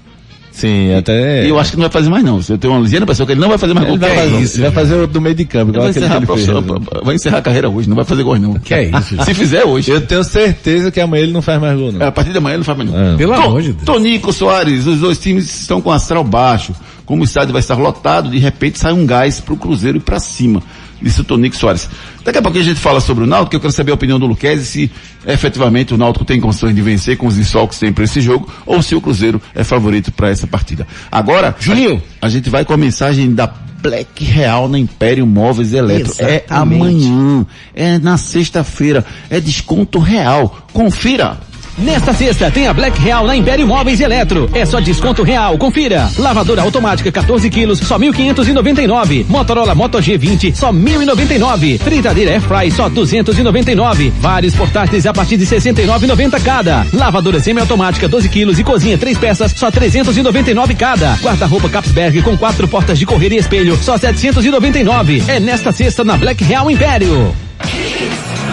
[0.51, 1.45] Sim, até.
[1.45, 2.37] E eu acho que não vai fazer mais não.
[2.49, 4.07] Eu tenho uma ligeira impressão que ele não vai fazer mais Ele gol.
[4.09, 4.61] vai, é fazer, isso?
[4.61, 6.49] vai fazer o do meio de campo, igual Vai aquele encerrar, que a ele fez.
[6.65, 8.53] profissão- vai encerrar a carreira hoje, não vai fazer gol não.
[8.55, 9.23] Que é isso?
[9.23, 9.89] Se fizer hoje.
[9.91, 12.01] Eu tenho certeza que amanhã ele não faz mais gol, não.
[12.01, 12.99] É, a partir de amanhã ele não faz mais não.
[13.13, 13.15] É.
[13.15, 13.85] Pelo To- amor de Deus.
[13.85, 16.73] Tonico Soares, os dois times estão com astral baixo.
[17.05, 20.19] Como o estádio vai estar lotado, de repente sai um gás pro Cruzeiro e pra
[20.19, 20.61] cima.
[21.01, 21.89] Disse o Tonico Soares.
[22.23, 24.19] Daqui a pouquinho a gente fala sobre o Náutico, que eu quero saber a opinião
[24.19, 24.91] do Luquezzi, se
[25.25, 28.51] efetivamente o Náutico tem condições de vencer com os desfalques que tem para esse jogo,
[28.65, 30.87] ou se o Cruzeiro é favorito para essa partida.
[31.11, 32.01] Agora, Juninho.
[32.21, 36.13] a, a gente vai com a mensagem da Black Real na Império Móveis Eletro.
[36.19, 36.51] É Exatamente.
[36.51, 40.67] amanhã, é na sexta-feira, é desconto real.
[40.71, 41.37] Confira!
[41.81, 44.47] Nesta sexta tem a Black Real na Império Móveis e Eletro.
[44.53, 46.09] É só desconto real, confira.
[46.17, 49.25] Lavadora automática 14 quilos, só 1.599.
[49.27, 51.79] Motorola Moto G20, só 1.099.
[51.79, 54.13] Fritadeira Airfry, só 299.
[54.19, 56.85] Vários portáteis a partir de 69,90 cada.
[56.93, 61.15] Lavadora semiautomática 12 quilos e cozinha 3 peças, só 399 cada.
[61.15, 65.23] Guarda-roupa Capsberg com quatro portas de correr e espelho, só 799.
[65.27, 67.33] É nesta sexta na Black Real Império.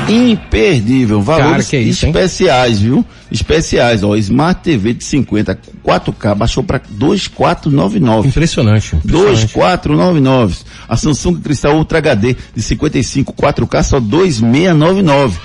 [0.09, 2.12] Imperdível, valores Cara, que isso, hein?
[2.12, 3.05] especiais, viu?
[3.31, 8.29] Especiais, ó, Smart TV de 50, 4K, baixou para 2499.
[8.29, 8.97] Impressionante.
[8.97, 9.07] impressionante.
[9.07, 10.57] 2499.
[10.88, 15.37] A Samsung Cristal Ultra HD de 55 4K só 2699.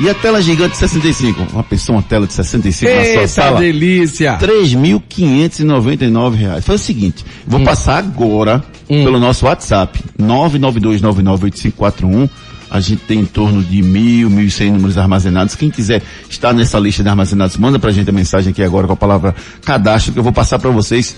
[0.00, 1.44] E a tela gigante de 65?
[1.52, 3.58] Uma pessoa, uma tela de 65 na sua Eita sala?
[3.58, 4.38] delícia!
[4.38, 6.64] 3.599 reais.
[6.64, 12.30] Foi o seguinte, vou passar agora pelo nosso WhatsApp, 992998541.
[12.70, 15.54] A gente tem em torno de mil, mil e cem números armazenados.
[15.54, 18.92] Quem quiser estar nessa lista de armazenados, manda pra gente a mensagem aqui agora com
[18.92, 21.16] a palavra cadastro, que eu vou passar para vocês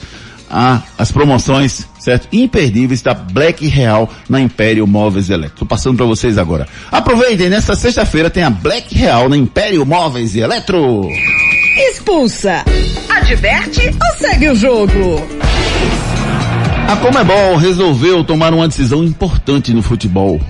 [0.50, 2.28] a, as promoções, certo?
[2.32, 5.58] Imperdíveis da Black Real na Império Móveis Eletro.
[5.60, 6.66] Tô passando para vocês agora.
[6.90, 11.08] Aproveitem, nesta sexta-feira tem a Black Real na Império Móveis e Eletro.
[11.90, 12.64] Expulsa.
[13.08, 15.26] Adverte ou segue o jogo?
[16.88, 20.40] A Comebol resolveu tomar uma decisão importante no futebol.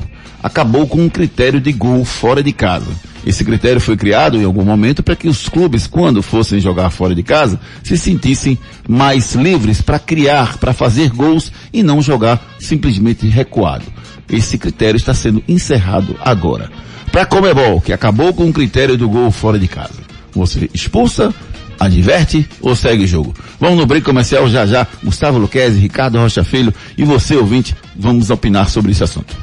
[0.42, 2.86] Acabou com um critério de gol fora de casa.
[3.26, 7.14] Esse critério foi criado em algum momento para que os clubes, quando fossem jogar fora
[7.14, 13.26] de casa, se sentissem mais livres para criar, para fazer gols e não jogar simplesmente
[13.26, 13.84] recuado.
[14.28, 16.70] Esse critério está sendo encerrado agora.
[17.12, 20.00] Para a Comebol, que acabou com o critério do gol fora de casa.
[20.32, 21.34] Você expulsa,
[21.80, 23.34] adverte ou segue o jogo?
[23.58, 24.86] Vamos no break comercial já já.
[25.02, 29.34] Gustavo Luquezzi, Ricardo Rocha Filho e você, ouvinte, vamos opinar sobre esse assunto.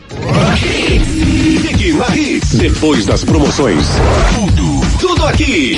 [2.54, 3.86] Depois das promoções.
[4.36, 5.78] Tudo, tudo aqui.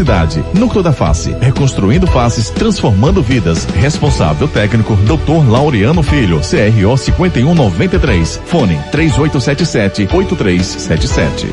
[0.53, 3.65] Núcleo da Face, reconstruindo faces, transformando vidas.
[3.75, 5.49] Responsável técnico, Dr.
[5.49, 8.41] Laureano Filho, CRO 5193.
[8.45, 11.47] Fone 3877 8377.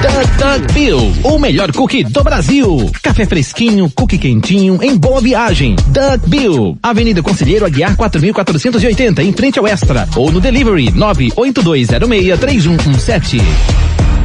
[0.00, 2.90] Duck Duck Bill, o melhor cookie do Brasil.
[3.02, 5.76] Café fresquinho, cookie quentinho, em boa viagem.
[5.88, 10.08] Duck Bill, Avenida Conselheiro Aguiar 4480, em frente ao Extra.
[10.16, 13.42] Ou no delivery 982063117.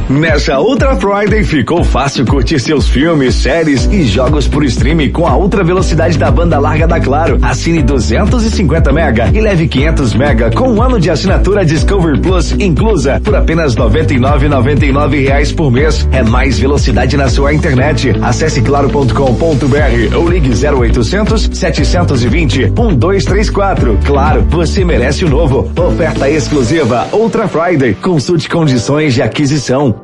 [0.08, 5.36] Nessa Ultra Friday ficou fácil curtir seus filmes, séries e jogos por streaming com a
[5.36, 7.40] ultra velocidade da banda larga da Claro.
[7.42, 13.20] Assine 250 mega e leve 500 mega com um ano de assinatura Discovery Plus inclusa
[13.20, 16.08] por apenas 99,99 reais por mês.
[16.12, 18.12] É mais velocidade na sua internet.
[18.22, 23.98] Acesse claro.com.br ou ligue 0800 720 1234.
[24.04, 25.68] Claro, você merece o novo.
[25.76, 27.94] Oferta exclusiva Ultra Friday.
[27.94, 29.95] Consulte condições de aquisição.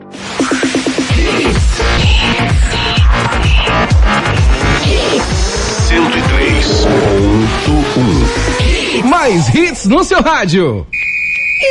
[9.05, 10.87] Mais hits no seu rádio.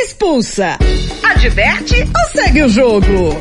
[0.04, 0.78] Expulsa,
[1.22, 3.40] adverte ou segue o jogo?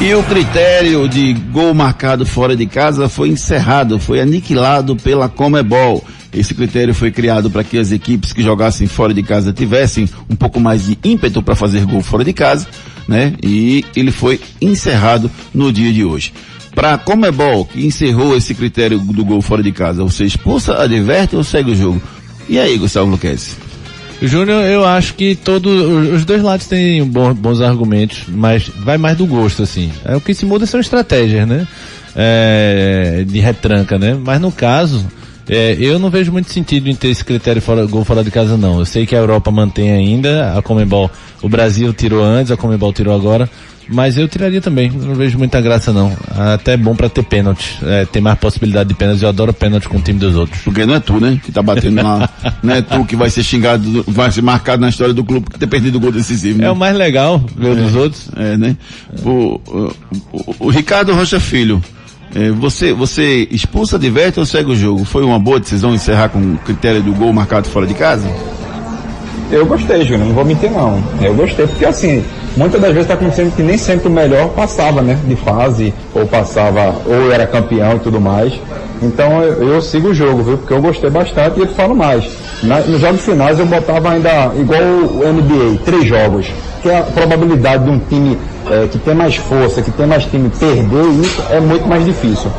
[0.00, 6.04] E o critério de gol marcado fora de casa foi encerrado, foi aniquilado pela Comebol.
[6.32, 10.36] Esse critério foi criado para que as equipes que jogassem fora de casa tivessem um
[10.36, 12.66] pouco mais de ímpeto para fazer gol fora de casa,
[13.06, 13.32] né?
[13.42, 16.32] E ele foi encerrado no dia de hoje.
[16.74, 21.34] Para a Comebol, que encerrou esse critério do gol fora de casa, você expulsa, adverte
[21.34, 22.00] ou segue o jogo?
[22.48, 23.56] E aí, Gustavo Luquezzi?
[24.20, 25.72] Júnior, eu acho que todos
[26.12, 29.92] os dois lados têm bons, bons argumentos, mas vai mais do gosto, assim.
[30.04, 31.66] É, o que se muda são estratégias, né?
[32.16, 34.18] É, de retranca, né?
[34.20, 35.06] Mas no caso,
[35.48, 38.56] é, eu não vejo muito sentido em ter esse critério fora, gol fora de casa,
[38.56, 38.78] não.
[38.78, 41.10] Eu sei que a Europa mantém ainda, a Comembol,
[41.42, 43.48] o Brasil tirou antes, a Comembol tirou agora,
[43.88, 44.90] mas eu tiraria também.
[44.90, 46.14] Não vejo muita graça, não.
[46.52, 49.22] Até é bom para ter pênalti, é, ter mais possibilidade de pênalti.
[49.22, 50.60] Eu adoro pênalti com o time dos outros.
[50.62, 51.40] Porque não é tu, né?
[51.42, 52.28] Que tá batendo lá.
[52.62, 55.58] não é tu que vai ser xingado, vai ser marcado na história do clube por
[55.58, 56.58] ter perdido o gol decisivo.
[56.58, 56.66] Né?
[56.66, 58.28] É o mais legal, ver o dos outros.
[58.36, 58.76] É, né?
[59.24, 59.92] O, o,
[60.32, 61.82] o, o Ricardo Rocha Filho.
[62.34, 65.04] É, você, você expulsa, diverte ou segue o jogo?
[65.04, 68.28] Foi uma boa decisão encerrar com o critério do gol marcado fora de casa?
[69.50, 71.02] Eu gostei, Júnior, não vou mentir não.
[71.22, 72.22] Eu gostei, porque assim,
[72.54, 76.26] muitas das vezes está acontecendo que nem sempre o melhor passava, né, de fase, ou
[76.26, 78.52] passava, ou era campeão e tudo mais.
[79.00, 80.58] Então eu, eu sigo o jogo, viu?
[80.58, 82.28] Porque eu gostei bastante e eu falo mais.
[82.62, 86.46] Na, nos jogos finais eu botava ainda, igual o NBA, três jogos.
[86.82, 88.36] Que a probabilidade de um time
[88.70, 92.50] é, que tem mais força, que tem mais time perder, isso é muito mais difícil.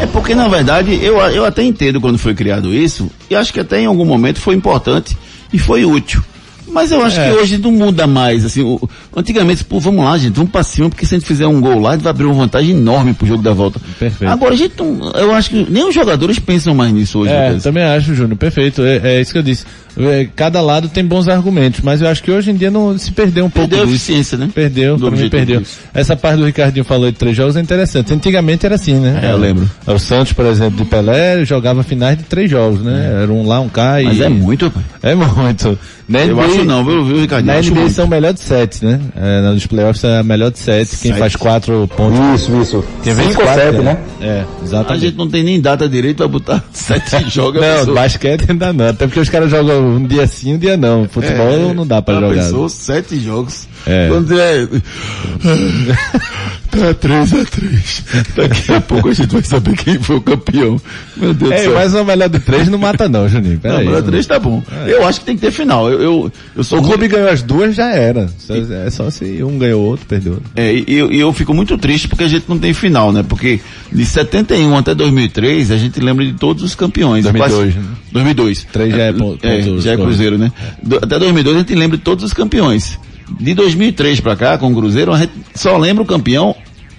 [0.00, 3.60] É porque, na verdade, eu, eu até entendo quando foi criado isso, e acho que
[3.60, 5.16] até em algum momento foi importante
[5.52, 6.22] e foi útil.
[6.68, 7.28] Mas eu acho É.
[7.28, 8.80] que hoje não muda mais, assim, o-
[9.14, 11.78] antigamente, pô, vamos lá, gente, vamos pra cima, porque se a gente fizer um gol
[11.78, 13.78] lá, a gente vai abrir uma vantagem enorme pro jogo da volta.
[13.98, 14.30] Perfeito.
[14.32, 17.30] Agora, a gente não, eu acho que nem os jogadores pensam mais nisso hoje.
[17.32, 18.80] É, também acho, Júnior, perfeito.
[18.82, 19.66] É, é isso que eu disse.
[19.98, 23.12] É, cada lado tem bons argumentos, mas eu acho que hoje em dia não se
[23.12, 23.96] perdeu um pouco Perdeu a disso.
[24.10, 24.48] eficiência, né?
[24.54, 25.60] Perdeu, Do mim perdeu.
[25.60, 25.78] disso.
[25.92, 28.12] Essa parte do Ricardinho falou de três jogos é interessante.
[28.12, 29.20] Antigamente era assim, né?
[29.22, 29.68] É, eu lembro.
[29.86, 33.20] O Santos, por exemplo, de Pelé, jogava finais de três jogos, né?
[33.22, 34.04] Era um lá, um cá e...
[34.06, 34.84] Mas é muito, rapaz.
[35.02, 35.78] É muito.
[36.08, 37.52] Na Eu NBA acho não, viu, viu, Ricardinho?
[37.52, 37.94] Na Acho NBA muito.
[37.94, 39.00] são melhor de sete, né?
[39.16, 40.90] É, nos playoffs é melhor de sete.
[40.90, 41.18] Quem Sete.
[41.18, 42.18] faz quatro pontos.
[42.42, 42.84] Isso, isso.
[43.02, 43.82] Tem Cinco 24, ou sete, é.
[43.82, 43.98] né?
[44.20, 45.06] É, A exatamente.
[45.06, 47.62] gente não tem nem data direito pra botar sete jogos.
[47.62, 48.88] a Não, basquete ainda não.
[48.88, 51.08] Até porque os caras jogam um dia sim, um dia não.
[51.08, 52.44] Futebol É, não dá pra jogar.
[52.44, 53.66] Pensou, sete jogos.
[53.86, 54.08] É.
[54.08, 54.68] Quando é.
[56.72, 58.04] Tá 3 a 3
[58.34, 60.80] Daqui a pouco a gente vai saber quem foi o campeão.
[61.16, 61.74] Meu Deus do É, céu.
[61.74, 63.58] mas uma melhor de três não mata não, Juninho.
[63.60, 64.62] Pera Não, aí, melhor três tá bom.
[64.86, 65.90] Eu acho que tem que ter final.
[65.90, 68.26] Eu, eu, eu sou O clube ganhou as duas, já era.
[68.38, 70.38] Só- É só se um ganhou o outro, perdeu.
[70.56, 73.22] É, e eu, eu fico muito triste porque a gente não tem final, né?
[73.22, 73.60] Porque
[73.92, 77.24] de 71 até 2003 a gente lembra de todos os campeões.
[77.24, 77.94] 2002, Quase- né?
[78.12, 78.66] 2002.
[78.72, 79.96] Três já é pon- É, ponto- já é.
[79.96, 80.50] Cruzeiro, né?
[80.82, 82.98] Do- até 2002 a gente lembra de todos os campeões.
[83.40, 86.54] De 2003 pra cá, com o Cruzeiro, a gente só lembra o campeão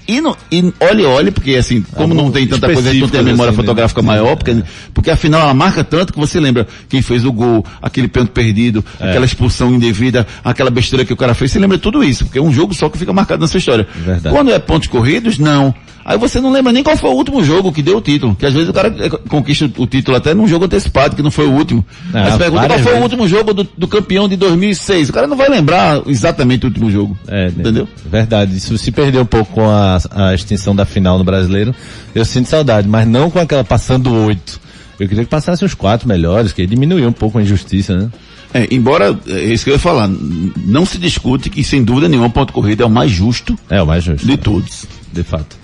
[0.07, 3.09] e, no, e olhe, olhe, porque assim, como não tem tanta coisa, a gente não
[3.09, 3.63] tem a memória assim, né?
[3.63, 7.65] fotográfica maior, porque, porque afinal ela marca tanto que você lembra quem fez o gol,
[7.81, 9.09] aquele pênalti perdido, É.
[9.09, 12.41] aquela expulsão indevida, aquela besteira que o cara fez, você lembra tudo isso, porque é
[12.41, 13.87] um jogo só que fica marcado na sua história.
[13.95, 14.35] Verdade.
[14.35, 15.73] Quando é pontos corridos, não.
[16.05, 18.45] Aí você não lembra nem qual foi o último jogo que deu o título, que
[18.45, 21.47] às vezes o cara eh, conquista o título até num jogo antecipado, que não foi
[21.47, 21.85] o último.
[22.11, 23.03] Mas pergunta qual foi o vezes.
[23.03, 25.09] último jogo do, do campeão de 2006.
[25.09, 27.17] O cara não vai lembrar exatamente o último jogo.
[27.27, 27.87] É, Entendeu?
[28.05, 28.55] Verdade.
[28.55, 31.73] Isso se perdeu um pouco com a, a extensão da final no brasileiro.
[32.13, 34.59] Eu sinto saudade, mas não com aquela passando oito.
[34.99, 38.09] Eu queria que passasse os quatro melhores, que aí diminuiu um pouco a injustiça, né?
[38.53, 42.27] É, embora, é isso que eu ia falar, não se discute que sem dúvida nenhuma
[42.27, 43.57] o ponto corrida é o mais justo.
[43.67, 44.27] É o mais justo.
[44.27, 44.85] De todos.
[45.11, 45.62] De fato.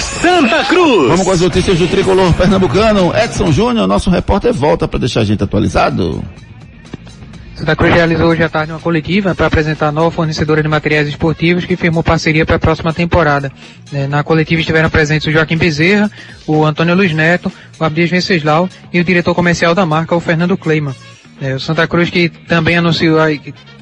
[0.00, 1.08] Santa Cruz.
[1.08, 3.12] Vamos com as notícias do tricolor pernambucano.
[3.16, 6.22] Edson Júnior, nosso repórter, volta para deixar a gente atualizado.
[7.54, 11.06] Santa Cruz realizou hoje à tarde uma coletiva para apresentar a nova fornecedora de materiais
[11.08, 13.52] esportivos que firmou parceria para a próxima temporada.
[13.92, 16.10] Eh, Na coletiva estiveram presentes o Joaquim Bezerra,
[16.46, 20.56] o Antônio Luiz Neto, o Abdias Venceslau e o diretor comercial da marca, o Fernando
[20.56, 20.94] Kleiman.
[21.42, 23.18] Eh, O Santa Cruz que também anunciou,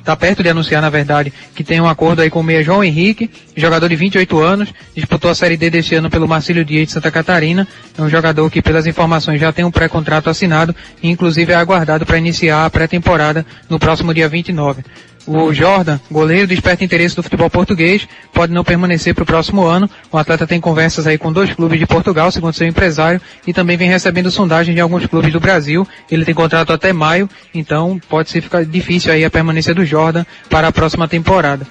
[0.09, 2.83] está perto de anunciar na verdade, que tem um acordo aí com o meia João
[2.83, 6.93] Henrique, jogador de 28 anos, disputou a Série D deste ano pelo Marcílio Dias de
[6.95, 11.53] Santa Catarina, é um jogador que pelas informações já tem um pré-contrato assinado e inclusive
[11.53, 14.83] é aguardado para iniciar a pré-temporada no próximo dia 29.
[15.31, 19.89] O Jordan, goleiro, desperta interesse do futebol português, pode não permanecer para o próximo ano.
[20.11, 23.77] O atleta tem conversas aí com dois clubes de Portugal, segundo seu empresário, e também
[23.77, 25.87] vem recebendo sondagens de alguns clubes do Brasil.
[26.11, 30.25] Ele tem contrato até maio, então pode ser ficar difícil aí a permanência do Jordan
[30.49, 31.67] para a próxima temporada.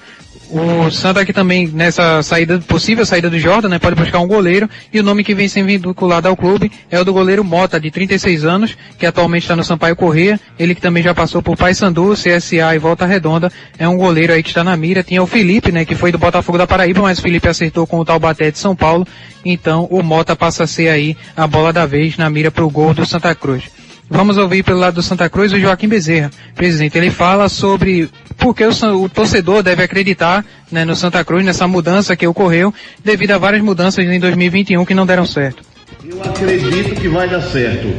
[0.50, 4.68] O Santa aqui também, nessa saída, possível saída do Jordan, né, pode buscar um goleiro,
[4.90, 7.90] e o nome que vem sendo vinculado ao clube é o do goleiro Mota, de
[7.90, 12.14] 36 anos, que atualmente está no Sampaio Corrêa, ele que também já passou por Paysandu,
[12.14, 15.70] CSA e Volta Redonda, é um goleiro aí que está na mira, tinha o Felipe,
[15.70, 18.58] né, que foi do Botafogo da Paraíba, mas o Felipe acertou com o Taubaté de
[18.58, 19.06] São Paulo,
[19.44, 22.70] então o Mota passa a ser aí a bola da vez na mira para o
[22.70, 23.64] gol do Santa Cruz.
[24.10, 26.30] Vamos ouvir pelo lado do Santa Cruz o Joaquim Bezerra.
[26.54, 28.08] Presidente, ele fala sobre
[28.38, 32.72] por que o, o torcedor deve acreditar né, no Santa Cruz, nessa mudança que ocorreu,
[33.04, 35.62] devido a várias mudanças em 2021 que não deram certo.
[36.04, 37.92] Eu acredito que vai dar certo.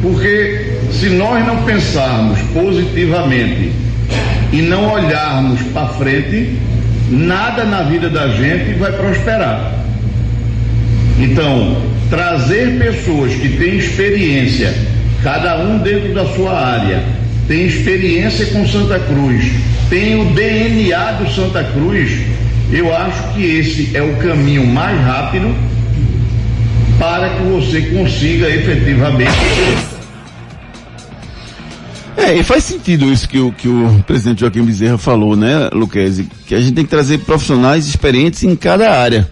[0.00, 3.72] Porque se nós não pensarmos positivamente
[4.52, 6.56] e não olharmos para frente,
[7.10, 9.74] nada na vida da gente vai prosperar.
[11.18, 14.74] Então, trazer pessoas que têm experiência,
[15.22, 17.02] cada um dentro da sua área,
[17.50, 19.44] tem experiência com Santa Cruz,
[19.88, 22.20] tem o DNA do Santa Cruz,
[22.70, 25.52] eu acho que esse é o caminho mais rápido
[26.96, 29.32] para que você consiga efetivamente.
[32.16, 36.28] É, e faz sentido isso que o, que o presidente Joaquim Bezerra falou, né, Luquezzi?
[36.46, 39.28] Que a gente tem que trazer profissionais experientes em cada área.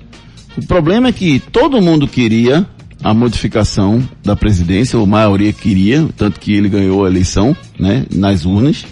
[0.56, 2.66] O problema é que todo mundo queria
[3.02, 8.44] a modificação da presidência, ou maioria queria, tanto que ele ganhou a eleição, né, nas
[8.44, 8.84] urnas.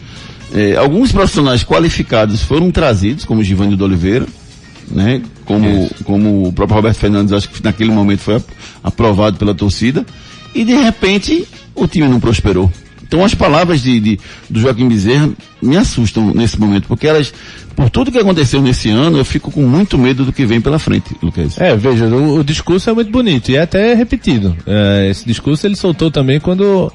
[0.55, 4.27] É, alguns profissionais qualificados foram trazidos, como Givanni de Oliveira,
[4.91, 8.49] né, como, como o próprio Roberto Fernandes, acho que naquele momento foi ap-
[8.83, 10.07] aprovado pela torcida,
[10.55, 12.71] e de repente o time não prosperou.
[13.07, 15.31] Então as palavras de, de- do Joaquim Bezerra
[15.63, 17.33] me assustam nesse momento, porque elas,
[17.75, 20.79] por tudo que aconteceu nesse ano, eu fico com muito medo do que vem pela
[20.79, 21.59] frente, Lucas.
[21.59, 24.57] É, veja, o, o discurso é muito bonito e é até repetido.
[24.67, 26.93] É, esse discurso ele soltou também quando,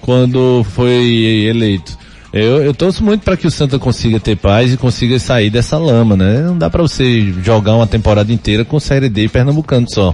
[0.00, 1.96] quando foi eleito.
[2.32, 5.78] Eu, eu torço muito para que o Santa consiga ter paz e consiga sair dessa
[5.78, 6.42] lama, né?
[6.42, 10.12] Não dá para você jogar uma temporada inteira com Série D e Pernambucano só.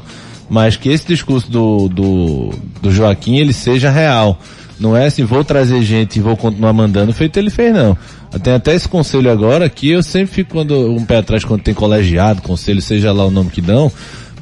[0.48, 2.50] Mas que esse discurso do, do,
[2.82, 4.38] do Joaquim ele seja real.
[4.80, 7.96] Não é assim, vou trazer gente e vou continuar mandando, feito ele fez não.
[8.42, 11.74] Tem até esse conselho agora que eu sempre fico quando, um pé atrás quando tem
[11.74, 13.92] colegiado, conselho, seja lá o nome que dão,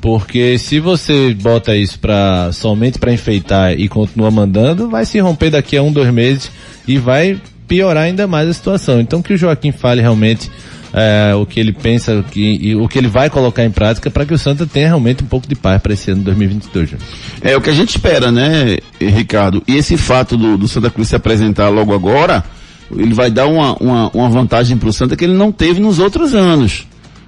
[0.01, 5.51] porque se você bota isso para somente para enfeitar e continua mandando, vai se romper
[5.51, 6.53] daqui a um, dois meses
[6.87, 9.01] e vai piorar ainda mais a situação.
[9.01, 10.49] Então que o Joaquim fale realmente
[10.93, 14.25] é, o que ele pensa que, e o que ele vai colocar em prática para
[14.25, 16.91] que o Santa tenha realmente um pouco de paz para esse ano de 2022.
[16.91, 17.07] Júnior.
[17.43, 19.63] É o que a gente espera, né, Ricardo?
[19.67, 22.45] E esse fato do, do Santa Cruz se apresentar logo agora,
[22.91, 25.99] ele vai dar uma, uma, uma vantagem para o Santa que ele não teve nos
[25.99, 26.87] outros anos.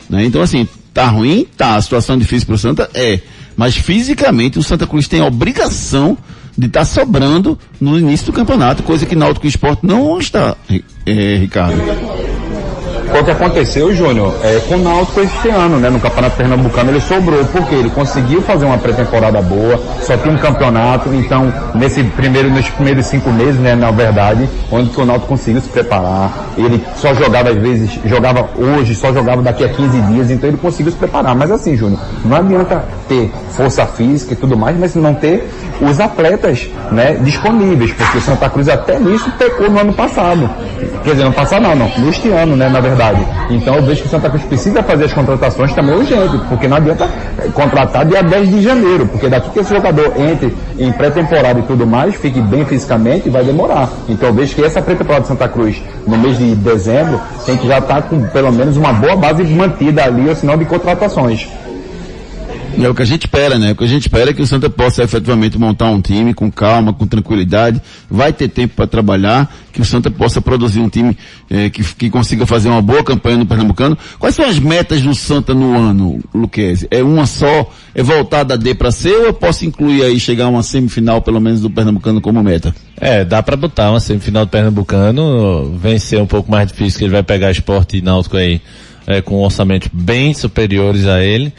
[0.09, 0.25] Né?
[0.25, 1.47] Então, assim, tá ruim?
[1.57, 1.77] Tá.
[1.77, 2.91] A situação difícil para o Santa?
[2.95, 3.21] É.
[3.57, 6.17] Mas fisicamente o Santa Cruz tem a obrigação
[6.57, 10.57] de estar sobrando no início do campeonato, coisa que Náutico Esporte não está,
[11.07, 11.81] é, Ricardo.
[13.11, 15.91] Foi o que aconteceu, Júnior, é, com o Náutico esse ano, né?
[15.91, 20.39] No Campeonato Pernambucano ele sobrou, porque ele conseguiu fazer uma pré-temporada boa, só tinha um
[20.39, 25.61] campeonato, então nesse primeiro, nos primeiros cinco meses, né, na verdade, onde o Náutico conseguiu
[25.61, 30.31] se preparar, ele só jogava às vezes, jogava hoje, só jogava daqui a 15 dias,
[30.31, 31.35] então ele conseguiu se preparar.
[31.35, 35.51] Mas assim, Júnior, não adianta ter força física e tudo mais, mas não ter
[35.81, 40.49] os atletas, né, disponíveis, porque o Santa Cruz até nisso pecou no ano passado.
[41.03, 43.00] Quer dizer, no passado não, não, neste ano, né, na verdade
[43.51, 47.09] Então eu vejo que Santa Cruz precisa fazer as contratações também urgente, porque não adianta
[47.39, 51.63] eh, contratar dia 10 de janeiro, porque daqui que esse jogador entre em pré-temporada e
[51.63, 53.89] tudo mais, fique bem fisicamente, vai demorar.
[54.09, 57.67] Então eu vejo que essa pré-temporada de Santa Cruz, no mês de dezembro, tem que
[57.67, 61.49] já estar com pelo menos uma boa base mantida ali, ou sinal de contratações.
[62.79, 63.73] É o que a gente espera, né?
[63.73, 66.51] O que a gente espera é que o Santa possa efetivamente montar um time com
[66.51, 71.17] calma, com tranquilidade, vai ter tempo para trabalhar, que o Santa possa produzir um time
[71.51, 73.99] eh, que, que consiga fazer uma boa campanha no Pernambucano.
[74.19, 76.87] Quais são as metas do Santa no ano, Luquezzi?
[76.91, 80.47] É uma só, é voltar da D para C ou eu posso incluir aí chegar
[80.47, 82.75] a uma semifinal pelo menos do Pernambucano como meta?
[83.01, 87.13] É, dá para botar uma semifinal do Pernambucano, vencer um pouco mais difícil que ele
[87.13, 88.61] vai pegar esporte e náutico aí
[89.07, 91.53] é, com orçamentos bem superiores a ele.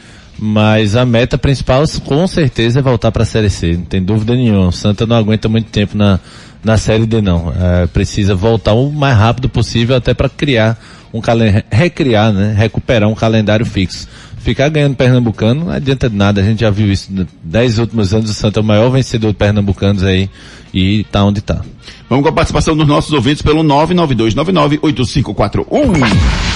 [0.44, 3.74] Mas a meta principal, com certeza, é voltar para a Série C.
[3.76, 4.66] Não tem dúvida nenhuma.
[4.66, 6.18] O Santa não aguenta muito tempo na,
[6.64, 7.52] na Série D, não.
[7.56, 10.76] É, precisa voltar o mais rápido possível até para criar
[11.14, 12.56] um calendário, recriar, né?
[12.58, 14.08] Recuperar um calendário fixo.
[14.42, 16.40] Ficar ganhando Pernambucano não adianta de nada.
[16.40, 18.28] A gente já viu isso nos dez últimos anos.
[18.30, 20.28] O Santa é o maior vencedor de Pernambucanos aí
[20.74, 21.60] e tá onde tá.
[22.08, 25.64] Vamos com a participação dos nossos ouvintes pelo 992998541.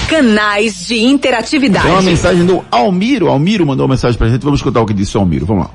[0.09, 1.85] Canais de interatividade.
[1.85, 3.27] Tem uma mensagem do Almiro.
[3.27, 4.43] Almiro mandou uma mensagem pra gente.
[4.43, 5.45] Vamos escutar o que disse o Almiro.
[5.45, 5.71] Vamos lá.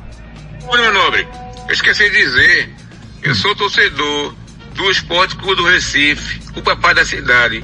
[0.69, 1.27] Oi, meu nobre.
[1.67, 2.71] Eu esqueci de dizer.
[3.23, 4.35] Eu sou torcedor
[4.75, 7.63] do Esporte Clube do Recife, o papai da cidade,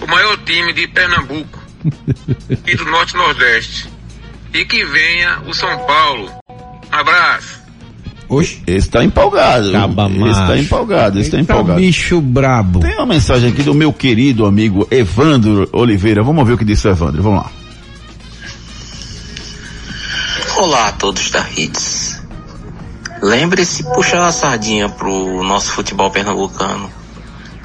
[0.00, 1.58] o maior time de Pernambuco
[2.66, 3.89] e do Norte Nordeste.
[4.52, 6.30] E que venha o São Paulo.
[6.90, 7.60] Abraço.
[8.28, 8.62] Oxe.
[8.66, 9.72] Esse tá empolgado.
[9.72, 11.80] Caba esse tá empolgado, esse tá Eita, empolgado.
[11.80, 12.78] bicho brabo.
[12.80, 16.22] Tem uma mensagem aqui do meu querido amigo Evandro Oliveira.
[16.22, 17.22] Vamos ver o que disse o Evandro.
[17.22, 17.50] Vamos lá.
[20.58, 22.20] Olá a todos da Hits.
[23.22, 26.90] Lembre-se puxar a sardinha pro nosso futebol pernambucano.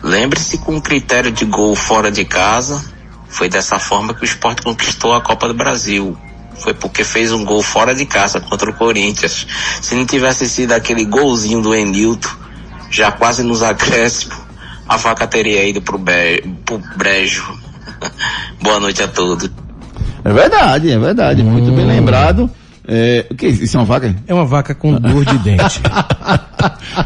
[0.01, 2.83] Lembre-se com o critério de gol fora de casa.
[3.27, 6.17] Foi dessa forma que o esporte conquistou a Copa do Brasil.
[6.57, 9.45] Foi porque fez um gol fora de casa contra o Corinthians.
[9.81, 12.29] Se não tivesse sido aquele golzinho do Enilton,
[12.89, 14.37] já quase nos acréscimos,
[14.87, 17.43] a vaca teria ido pro, be- pro brejo.
[18.61, 19.49] Boa noite a todos.
[20.23, 21.43] É verdade, é verdade.
[21.43, 22.49] Muito bem lembrado.
[22.87, 23.63] É, o que é isso?
[23.63, 24.15] Isso é uma vaca?
[24.27, 25.81] É uma vaca com dor de dente.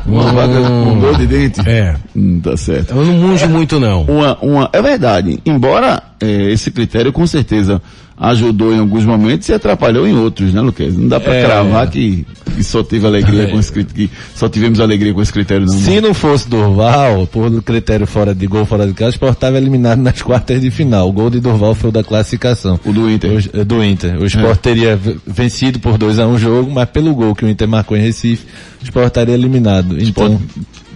[0.06, 1.62] Uma vaca com dor de dente?
[1.68, 1.96] É.
[2.16, 2.92] Hum, tá certo.
[2.94, 4.04] Eu não munge muito não.
[4.04, 5.40] Uma, uma, é verdade.
[5.46, 7.82] Embora é, esse critério com certeza
[8.20, 10.98] ajudou em alguns momentos e atrapalhou em outros, né, Luquez?
[10.98, 11.44] Não dá pra É.
[11.46, 13.48] cravar que, que só teve alegria É.
[13.48, 15.74] com esse critério, que só tivemos alegria com esse critério, não.
[15.74, 19.58] Se não fosse Durval, por critério fora de gol fora de casa, o Sport estava
[19.58, 21.08] eliminado nas quartas de final.
[21.08, 22.78] O gol de Durval foi o da classificação.
[22.86, 23.42] O do Inter.
[23.54, 24.20] O, do Inter.
[24.22, 24.62] O Sport É.
[24.62, 27.96] teria vencido por 2 a 1 um jogo, mas pelo gol que o Inter marcou
[27.96, 28.46] em Recife,
[28.82, 29.96] o Sport estaria eliminado.
[30.02, 30.40] Então,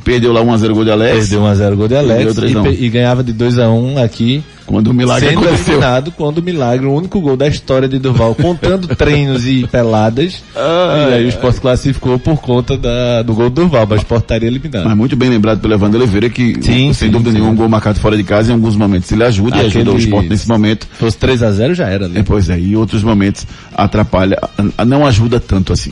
[0.04, 1.18] Perdeu lá 1x0 gol de Alex.
[1.20, 2.64] perdeu 1 a 0 gol de Alex 3 e, a 1.
[2.64, 4.44] pe- e ganhava de 2 a 1 aqui.
[4.66, 5.74] Quando o milagre sendo aconteceu.
[5.74, 10.42] eliminado quando o milagre, o único gol da história de Durval, contando treinos e peladas.
[10.56, 11.26] Ah, e aí é.
[11.26, 14.86] o Sport classificou por conta da, do gol do Durval, mas o Sport estaria eliminado.
[14.86, 17.36] Mas muito bem lembrado pelo Evandro Oliveira que, Sim, sem sim, dúvida sim.
[17.36, 19.94] nenhuma, um gol marcado fora de casa em alguns momentos ele ajuda e ajuda o
[19.96, 20.88] Aquele- esporte nesse momento.
[20.94, 22.20] Se fosse 3 a 0 já era ali.
[22.20, 23.46] É, pois é, e outros momentos
[23.76, 24.40] atrapalha,
[24.88, 25.92] não ajuda tanto assim.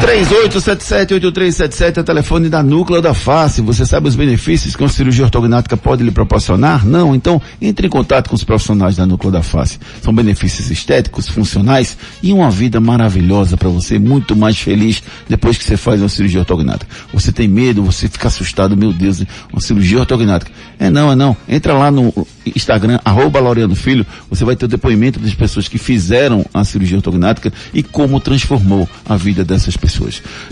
[0.00, 3.60] 3877-8377 é o telefone da Núcleo da Face.
[3.60, 6.86] Você sabe os benefícios que uma cirurgia ortognática pode lhe proporcionar?
[6.86, 7.14] Não?
[7.14, 9.78] Então, entre em contato com os profissionais da Núcleo da Face.
[10.00, 15.64] São benefícios estéticos, funcionais e uma vida maravilhosa para você, muito mais feliz depois que
[15.64, 16.90] você faz uma cirurgia ortognática.
[17.12, 19.22] Você tem medo, você fica assustado, meu Deus,
[19.52, 20.50] uma cirurgia ortognática.
[20.78, 21.36] É não, é não.
[21.46, 22.26] Entra lá no
[22.56, 26.96] Instagram, arroba Laureano Filho, você vai ter o depoimento das pessoas que fizeram a cirurgia
[26.96, 29.89] ortognática e como transformou a vida dessas pessoas.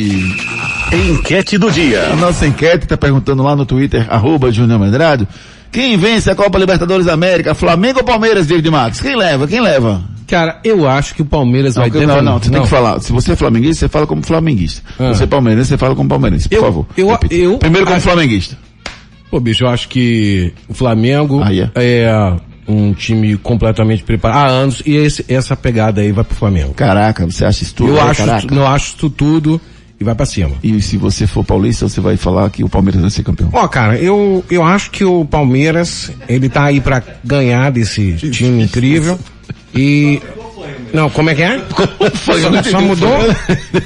[0.93, 2.09] Enquete do dia.
[2.11, 5.27] A nossa enquete está perguntando lá no Twitter, arroba Júnior Medrado,
[5.71, 8.99] quem vence a Copa Libertadores da América, Flamengo ou Palmeiras, David Max?
[8.99, 9.47] Quem leva?
[9.47, 10.03] Quem leva?
[10.27, 12.07] Cara, eu acho que o Palmeiras Não, vai que- ter...
[12.07, 12.99] não, não, você tem que falar.
[13.01, 14.81] Se você é flamenguista, você fala como flamenguista.
[14.97, 15.11] Ah.
[15.13, 16.85] Se você é palmeirense, você fala como palmeirense, por Eu- favor.
[16.97, 18.57] eu- eu Primeiro como acho- flamenguista.
[19.29, 21.41] Pô, bicho, eu acho que o Flamengo
[21.75, 22.33] é
[22.67, 26.73] um time completamente preparado há anos e esse, essa pegada aí vai pro Flamengo.
[26.73, 27.91] Caraca, você acha isso tudo?
[27.93, 28.53] Eu É, acho, caraca.
[28.55, 29.59] eu acho isso tudo
[29.99, 30.51] e vai pra cima.
[30.63, 33.49] E se você for paulista, você vai falar que o Palmeiras vai ser campeão.
[33.53, 38.63] Ó, cara, eu, eu acho que o Palmeiras, ele tá aí pra ganhar desse time
[38.63, 39.19] incrível
[39.75, 40.21] e...
[40.93, 41.57] Não, como é que é?
[42.15, 43.09] Foi, não só, só mudou?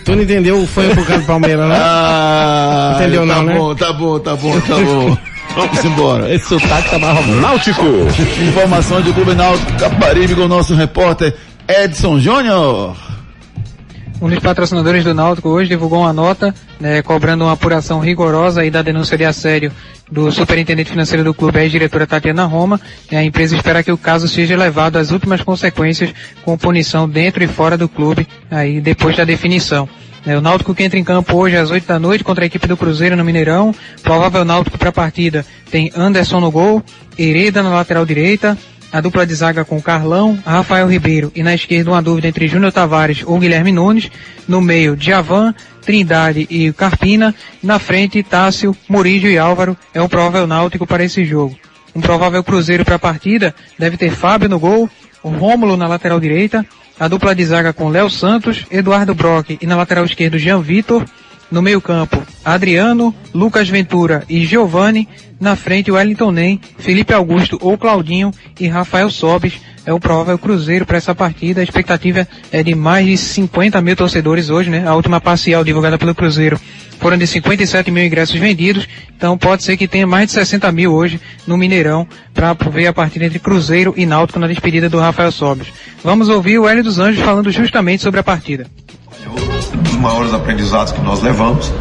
[0.03, 1.75] tu não entendeu o foi por causa do Palmeiras, né?
[1.79, 3.55] Ah, Entendeu tá não, né?
[3.55, 5.17] bom, tá bom, tá bom, tá bom.
[5.55, 6.33] Vamos embora.
[6.33, 7.41] Esse sotaque tá mais romântico.
[7.41, 7.83] Náutico.
[8.43, 11.33] Informações do Clube Náutico Caparibe com o nosso repórter
[11.67, 12.95] Edson Júnior.
[14.21, 18.71] Um dos patrocinadores do Náutico hoje divulgou uma nota, né, cobrando uma apuração rigorosa aí
[18.71, 19.71] da denúncia de assédio
[20.09, 22.79] do superintendente financeiro do clube, a ex-diretora Tatiana Roma.
[23.11, 27.43] E a empresa espera que o caso seja levado às últimas consequências com punição dentro
[27.43, 29.87] e fora do clube, aí depois da definição.
[30.25, 32.67] É, o Náutico que entra em campo hoje às 8 da noite contra a equipe
[32.67, 33.73] do Cruzeiro no Mineirão.
[34.01, 36.83] Provável Náutico para a partida tem Anderson no gol,
[37.17, 38.57] Hereda na lateral direita,
[38.91, 42.71] a dupla de zaga com Carlão, Rafael Ribeiro e na esquerda uma dúvida entre Júnior
[42.71, 44.09] Tavares ou Guilherme Nunes.
[44.47, 45.53] No meio, Djavan,
[45.83, 47.35] Trindade e Carpina.
[47.61, 51.55] Na frente, Tássio, Murídio e Álvaro é o provável náutico para esse jogo.
[51.95, 54.89] Um provável Cruzeiro para a partida deve ter Fábio no gol,
[55.23, 56.65] Rômulo na lateral direita,
[56.99, 61.05] a dupla de zaga com Léo Santos, Eduardo Brock e na lateral esquerda Jean Vitor.
[61.51, 65.07] No meio campo, Adriano, Lucas Ventura e Giovani.
[65.39, 69.61] Na frente, Wellington Nem, Felipe Augusto ou Claudinho e Rafael Sobis.
[69.85, 71.61] É o provável cruzeiro para essa partida.
[71.61, 74.87] A expectativa é de mais de 50 mil torcedores hoje, né?
[74.87, 76.59] A última parcial divulgada pelo Cruzeiro
[76.99, 78.87] foram de 57 mil ingressos vendidos.
[79.15, 82.93] Então pode ser que tenha mais de 60 mil hoje no Mineirão para ver a
[82.93, 85.67] partida entre Cruzeiro e Náutico na despedida do Rafael Sobis.
[86.03, 88.65] Vamos ouvir o Hélio dos Anjos falando justamente sobre a partida.
[89.27, 91.71] Um dos maiores aprendizados que nós levamos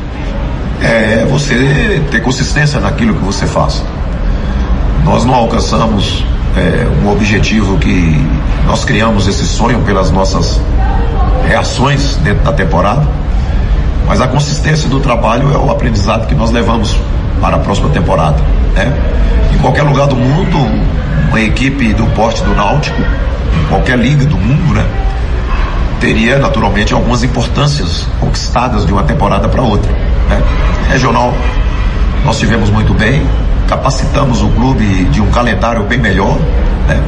[0.82, 3.82] é você ter consistência naquilo que você faz.
[5.04, 6.24] Nós não alcançamos
[6.56, 8.20] é, um objetivo que
[8.66, 10.60] nós criamos esse sonho pelas nossas
[11.46, 13.06] reações dentro da temporada,
[14.06, 16.96] mas a consistência do trabalho é o aprendizado que nós levamos
[17.40, 18.36] para a próxima temporada.
[18.74, 18.92] Né?
[19.54, 20.58] Em qualquer lugar do mundo,
[21.28, 24.86] uma equipe do porte do Náutico, em qualquer liga do mundo, né?
[26.00, 29.90] teria naturalmente algumas importâncias conquistadas de uma temporada para outra.
[30.28, 30.42] Né?
[30.90, 31.34] Regional,
[32.24, 33.26] nós tivemos muito bem,
[33.74, 36.38] capacitamos o clube de um calendário bem melhor
[36.86, 37.02] né?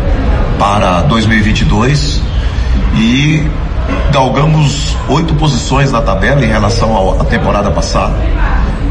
[0.59, 2.21] para 2022
[2.97, 3.49] e
[4.11, 8.17] galgamos oito posições na tabela em relação à temporada passada.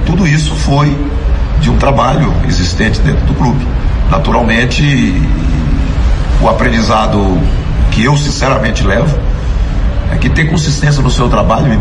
[0.05, 0.97] Tudo isso foi
[1.59, 3.67] de um trabalho existente dentro do clube.
[4.09, 5.21] Naturalmente,
[6.41, 7.37] o aprendizado
[7.91, 9.19] que eu sinceramente levo
[10.13, 11.77] é que ter consistência no seu trabalho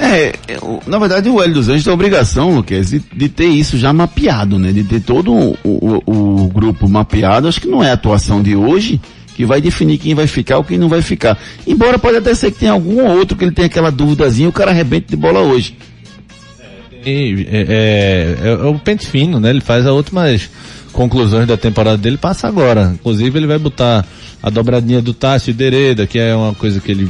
[0.00, 3.46] É, eu- na verdade o Hélio dos Anjos tem a obrigação, Luquez, de, de ter
[3.46, 4.70] isso já mapeado, né?
[4.72, 6.02] De ter todo o, o-
[6.44, 7.48] o grupo mapeado.
[7.48, 9.00] Acho que não é a atuação de hoje
[9.34, 11.38] que vai definir quem vai ficar ou quem não vai ficar.
[11.66, 14.52] Embora pode até ser que tenha algum ou outro que ele tenha aquela duvidazinha, o
[14.52, 15.76] cara arrebenta de bola hoje.
[17.06, 19.50] E, é, é, é o pente fino, né?
[19.50, 20.50] Ele faz as últimas
[20.92, 22.90] conclusões da temporada dele, passa agora.
[22.94, 24.04] Inclusive ele vai botar
[24.42, 27.08] a dobradinha do Tássio e Dereda, que é uma coisa que ele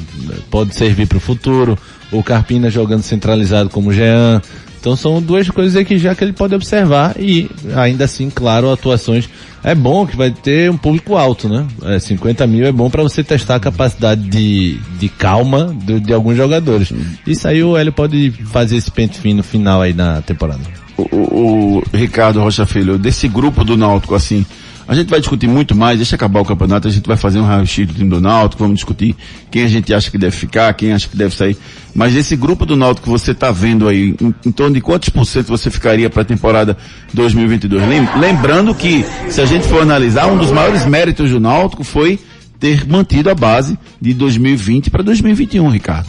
[0.51, 1.79] pode servir para o futuro.
[2.13, 4.41] O Carpina jogando centralizado como Jean.
[4.81, 8.71] Então são duas coisas aí que já que ele pode observar e ainda assim, claro,
[8.73, 9.29] atuações.
[9.65, 11.67] É bom que vai ter um público alto, né?
[11.85, 16.15] É, 50 mil é bom para você testar a capacidade de, de calma de, de
[16.15, 16.93] alguns jogadores.
[17.27, 20.61] Isso aí o Hélio pode fazer esse pente fino final aí na temporada.
[20.97, 24.47] O, o- o Ricardo Rocha Filho, desse grupo do Náutico, assim,
[24.89, 27.45] a gente vai discutir muito mais, deixa acabar o campeonato, a gente vai fazer um
[27.45, 29.15] raio-x do time do Náutico, vamos discutir
[29.51, 31.57] quem a gente acha que deve ficar, quem acha que deve sair.
[31.95, 35.11] Mas esse grupo do Náutico que você está vendo aí, em, em torno de quantos
[35.11, 36.77] por cento você ficaria para a temporada
[37.15, 37.87] 2022?
[37.89, 42.19] Lem- Lembrando que, se a gente for analisar, um dos maiores méritos do Náutico foi
[42.59, 46.09] ter mantido a base de 2020 para 2021, Ricardo.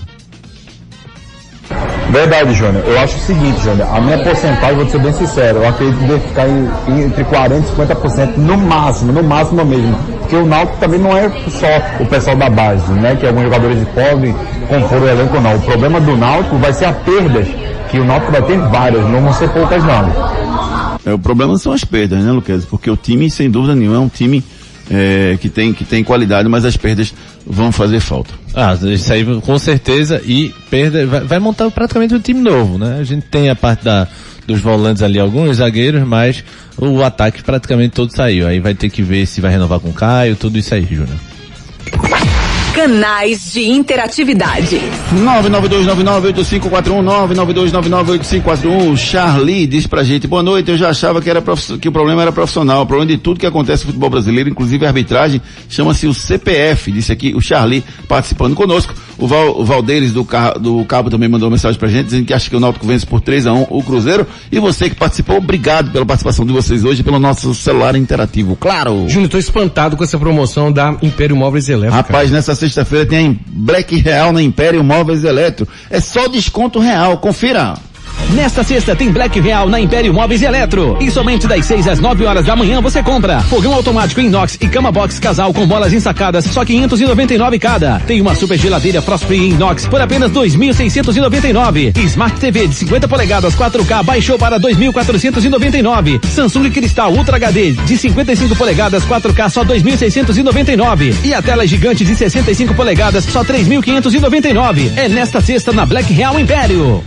[2.10, 2.84] Verdade, Júnior.
[2.86, 3.88] Eu acho o seguinte, Júnior.
[3.94, 7.82] A minha porcentagem, vou ser bem sincero, eu acredito que deve ficar entre 40% e
[7.82, 9.96] 50% no máximo, no máximo mesmo.
[10.20, 13.16] Porque o Náutico também não é só o pessoal da base, né?
[13.16, 14.36] Que alguns jogadores podem
[14.68, 15.56] compor o elenco, não.
[15.56, 17.48] O problema do Náutico vai ser a perdas,
[17.90, 20.40] que o Náutico vai ter várias, não vão ser poucas não.
[21.06, 22.66] É, o problema são as perdas, né, Luquez?
[22.66, 24.44] Porque o time, sem dúvida nenhuma, é um time
[24.90, 27.14] é, que, tem, que tem qualidade, mas as perdas
[27.46, 28.34] vão fazer falta.
[28.54, 32.98] Ah, isso aí com certeza e perda, vai, vai montar praticamente um time novo, né?
[33.00, 34.08] A gente tem a parte da,
[34.48, 36.44] dos volantes ali, alguns zagueiros, mas
[36.78, 38.48] o ataque praticamente todo saiu.
[38.48, 41.29] Aí vai ter que ver se vai renovar com o Caio, tudo isso aí, Júnior.
[42.80, 44.80] Canais de interatividade.
[45.14, 47.04] 992998541,
[47.36, 48.96] 992998541.
[48.96, 51.44] Charlie diz pra gente, boa noite, eu já achava que, era
[51.82, 52.84] que o problema era profissional.
[52.84, 56.90] O problema de tudo que acontece no futebol brasileiro, inclusive a arbitragem, chama-se o CPF,
[56.90, 58.94] disse aqui o Charlie participando conosco.
[59.20, 60.26] O, Val, o Valdeiros do,
[60.60, 63.06] do Cabo também mandou uma mensagem pra gente, dizendo que acha que o Náutico vence
[63.06, 64.26] por 3 a 1 o Cruzeiro.
[64.52, 69.08] E você que participou, obrigado pela participação de vocês hoje, pelo nosso celular interativo, claro.
[69.08, 71.96] Júnior, tô espantado com essa promoção da Império Móveis Eletro.
[71.96, 75.68] Rapaz, nessa sexta-feira tem Black Real na Império Móveis Eletro.
[75.90, 77.76] É só desconto real, confira.
[78.34, 80.98] Nesta sexta tem Black Real na Império Móveis e Eletro.
[81.02, 83.42] E somente das 6 às 9 horas da manhã você compra.
[83.42, 88.00] Fogão automático inox e cama box casal com bolas ensacadas, só 599 cada.
[88.02, 91.98] Tem uma super geladeira Frost Free inox por apenas 2.699.
[92.06, 96.24] Smart TV de 50 polegadas 4K baixou para 2.499.
[96.26, 101.16] Samsung Cristal Ultra HD de 55 polegadas 4K só 2.699.
[101.24, 104.92] E a tela gigante de 65 polegadas só 3.599.
[104.96, 107.04] É nesta sexta na Black Real Império.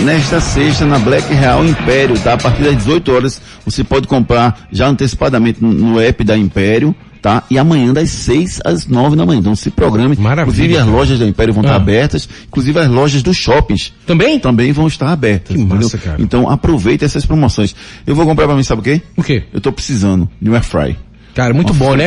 [0.00, 2.34] Nesta sexta na Black Real Império, tá?
[2.34, 7.42] A partir das 18 horas você pode comprar já antecipadamente no- app da Império, tá?
[7.50, 9.40] E amanhã das 6 às 9 da manhã.
[9.40, 10.14] Então se programe.
[10.14, 11.76] Inclusive as lojas da Império vão estar Ah.
[11.76, 13.92] abertas, inclusive as lojas dos shoppings.
[14.06, 14.38] Também?
[14.38, 15.56] Também vão estar abertas.
[15.56, 15.98] Que massa, entendeu?
[16.04, 16.22] cara.
[16.22, 17.74] Então aproveite essas promoções.
[18.06, 19.00] Eu vou comprar pra mim, sabe o quê?
[19.16, 19.44] O quê?
[19.52, 20.96] Eu tô precisando de um airfry.
[21.34, 22.06] Cara, muito Uma bom, né?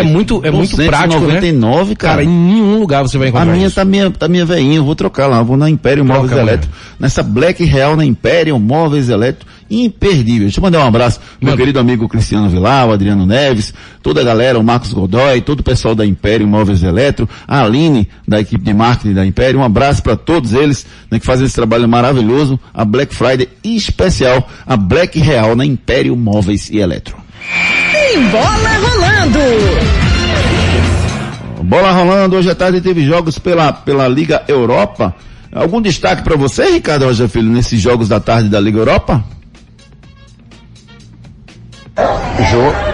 [0.00, 1.40] É muito, é muito prático, né?
[1.40, 2.14] 299, cara.
[2.14, 3.76] Cara, em nenhum lugar você vai A encontrar minha isso.
[3.76, 6.40] tá minha, tá minha veinha, eu vou trocar lá, eu vou na Império Troca Móveis.
[6.40, 10.42] Eletro, nessa Black Real na Império Móveis Eletro, imperdível.
[10.44, 14.24] Deixa eu mandar um abraço meu querido amigo Cristiano Vilar, o Adriano Neves, toda a
[14.24, 18.64] galera, o Marcos Godoy, todo o pessoal da Império Móveis Eletro, a Aline, da equipe
[18.64, 22.58] de marketing da Império, um abraço para todos eles, né, que fazem esse trabalho maravilhoso,
[22.72, 27.16] a Black Friday especial, a Black Real na Império Móveis e Eletro.
[28.12, 29.40] Tem bola rolando.
[31.62, 35.14] Bola rolando, hoje à tarde teve jogos pela, pela Liga Europa.
[35.50, 39.24] Algum destaque para você, Ricardo Rocha Filho, nesses jogos da tarde da Liga Europa?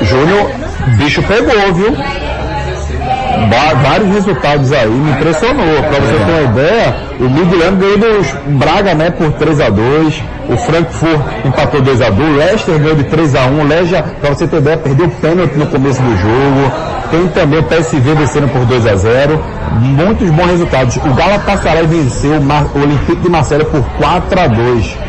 [0.02, 0.52] Júnior,
[0.98, 1.96] bicho pegou, viu?
[3.82, 5.82] Vários resultados aí, me impressionou.
[5.82, 10.22] Pra você ter uma ideia, o Midland ganhou do Braga, né, por 3x2.
[10.48, 12.18] O Frankfurt empatou 2x2.
[12.18, 13.60] O Leicester ganhou de 3x1.
[13.60, 16.72] O Legia, pra você ter ideia, perdeu pênalti no começo do jogo.
[17.10, 19.38] Tem também o PSV vencendo por 2x0.
[19.80, 20.96] Muitos bons resultados.
[20.96, 25.07] O Galatasaray venceu o, Olympique de Marselha por 4x2.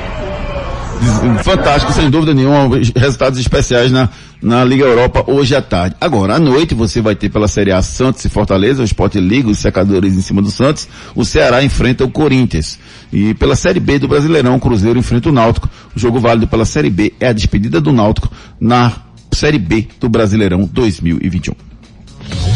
[1.44, 4.10] Fantástico, sem dúvida nenhuma, resultados especiais na,
[4.42, 5.96] na Liga Europa hoje à tarde.
[6.00, 9.50] Agora, à noite, você vai ter pela Série A Santos e Fortaleza, o Sport Liga,
[9.50, 12.78] os secadores em cima do Santos, o Ceará enfrenta o Corinthians.
[13.12, 15.70] E pela Série B do Brasileirão, o Cruzeiro enfrenta o Náutico.
[15.96, 18.30] O jogo válido pela Série B é a despedida do Náutico
[18.60, 18.94] na
[19.32, 21.54] Série B do Brasileirão 2021.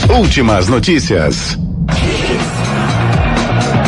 [0.10, 1.58] Últimas notícias.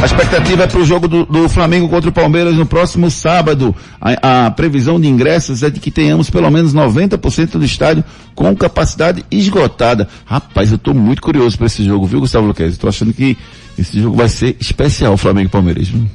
[0.06, 3.76] A expectativa é para o jogo do, do Flamengo contra o Palmeiras no próximo sábado.
[4.00, 8.04] A, a previsão de ingressos é de que tenhamos pelo menos 90% do estádio
[8.36, 10.08] com capacidade esgotada.
[10.24, 12.74] Rapaz, eu estou muito curioso para esse jogo, viu, Gustavo Luquez?
[12.74, 13.36] Estou achando que
[13.80, 15.88] esse jogo vai ser especial, Flamengo e Palmeiras.
[15.88, 16.08] viu?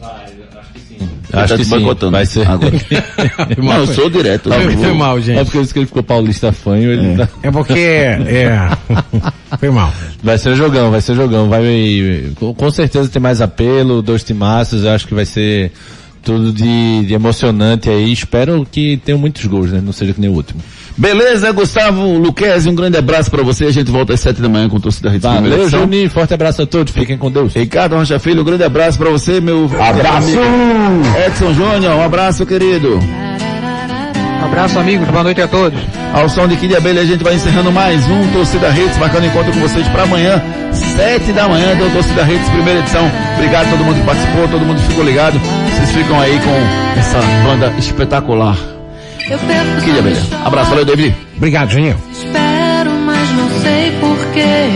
[1.32, 2.46] Acho Tá que te sim, vai ser.
[2.48, 2.72] Agora.
[3.58, 4.50] Não, eu sou direto.
[4.52, 5.38] Foi- eu vou- foi mal, gente.
[5.38, 7.28] É porque eu disse que ele ficou paulista fanho, ele tá...
[7.42, 8.68] É porque, é,
[9.58, 9.92] foi mal.
[10.22, 11.62] Vai ser jogão, vai ser jogão, vai,
[12.36, 15.72] com, com certeza tem mais apelo, dois timaços, eu acho que vai ser
[16.22, 20.28] tudo de, de emocionante aí, espero que tenham muitos gols, né, não seja que nem
[20.28, 20.60] o último.
[21.00, 23.64] Beleza, Gustavo Luquez, um grande abraço para você.
[23.64, 25.66] A gente volta às sete da manhã com o torcida Rede Valeu.
[25.66, 27.54] Juninho, forte abraço a todos, fiquem com Deus.
[27.54, 30.38] Ricardo Rocha Filho, um grande abraço para você, meu Abraço!
[31.26, 33.00] Edson Júnior, um abraço, querido.
[34.44, 35.08] Abraço, amigos.
[35.08, 35.80] Boa noite a todos.
[36.12, 39.52] Ao som de Kid Abelha, a gente vai encerrando mais um Torcida Redes, marcando encontro
[39.52, 43.10] com vocês para amanhã, sete da manhã, do Torcida Redes, primeira edição.
[43.36, 45.40] Obrigado a todo mundo que participou, todo mundo que ficou ligado.
[45.76, 48.79] Vocês ficam aí com essa banda espetacular.
[49.38, 50.20] Kid Abelha.
[50.44, 51.14] Abraço, valeu, David.
[51.36, 51.96] Obrigado, Juninho.
[52.10, 54.70] Espero, mas não sei porquê.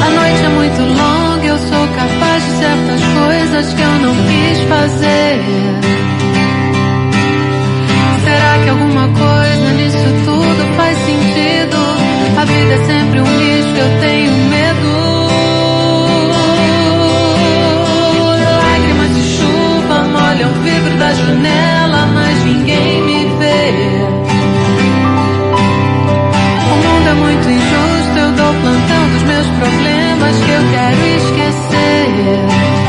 [0.00, 4.60] A noite é muito longa, eu sou capaz de certas coisas que eu não quis
[4.68, 5.40] fazer.
[8.24, 11.76] Será que alguma coisa nisso tudo faz sentido?
[12.38, 14.45] A vida é sempre um risco, eu tenho
[21.06, 23.70] da janela, mas ninguém me vê.
[26.72, 32.85] O mundo é muito injusto, eu dou plantão dos meus problemas que eu quero esquecer.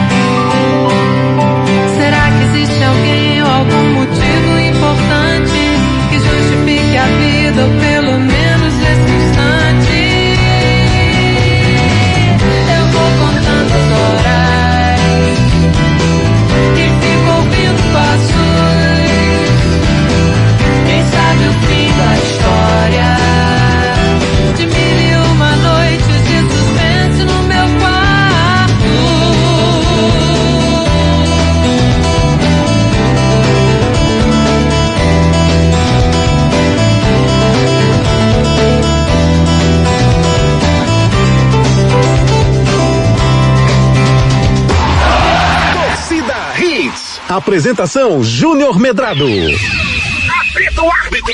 [47.48, 49.26] Apresentação Júnior Medrado.
[49.26, 51.34] Apita o árbitro.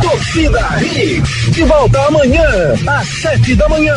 [0.00, 1.52] Torcida Hits.
[1.52, 2.42] De volta amanhã,
[2.86, 3.94] às sete da manhã.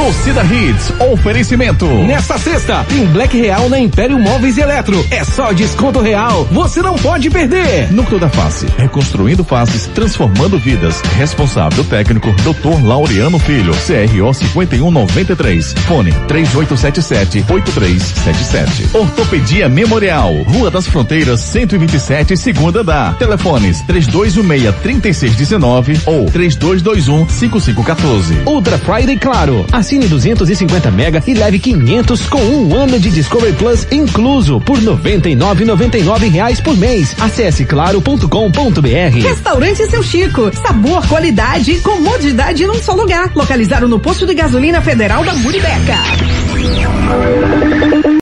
[0.00, 1.84] Torcida Hits, oferecimento.
[2.06, 5.06] Nesta sexta, tem Black Real na Império Móveis e Eletro.
[5.10, 6.48] É só desconto real.
[6.50, 7.92] Você não pode perder.
[7.92, 11.02] Núcleo da Face, reconstruindo faces, transformando vidas.
[11.18, 12.82] Responsável técnico, Dr.
[12.82, 15.74] Laureano Filho, CRO 5193.
[15.86, 18.94] Fone 3877-8377.
[18.94, 23.12] Ortopedia Memorial, Rua das Fronteiras, 127, segunda da.
[23.18, 28.46] Telefones 3216-3619 ou 3221-5514.
[28.46, 29.66] Ultra Friday Claro.
[29.90, 36.30] Assine 250 mega e leve 500 com um ano de Discovery Plus incluso por 99,99
[36.30, 37.16] reais por mês.
[37.18, 39.20] Acesse claro.com.br.
[39.20, 40.48] Restaurante Seu Chico.
[40.54, 43.32] Sabor, qualidade e comodidade num só lugar.
[43.34, 45.96] Localizado no posto de gasolina federal da Muribeca.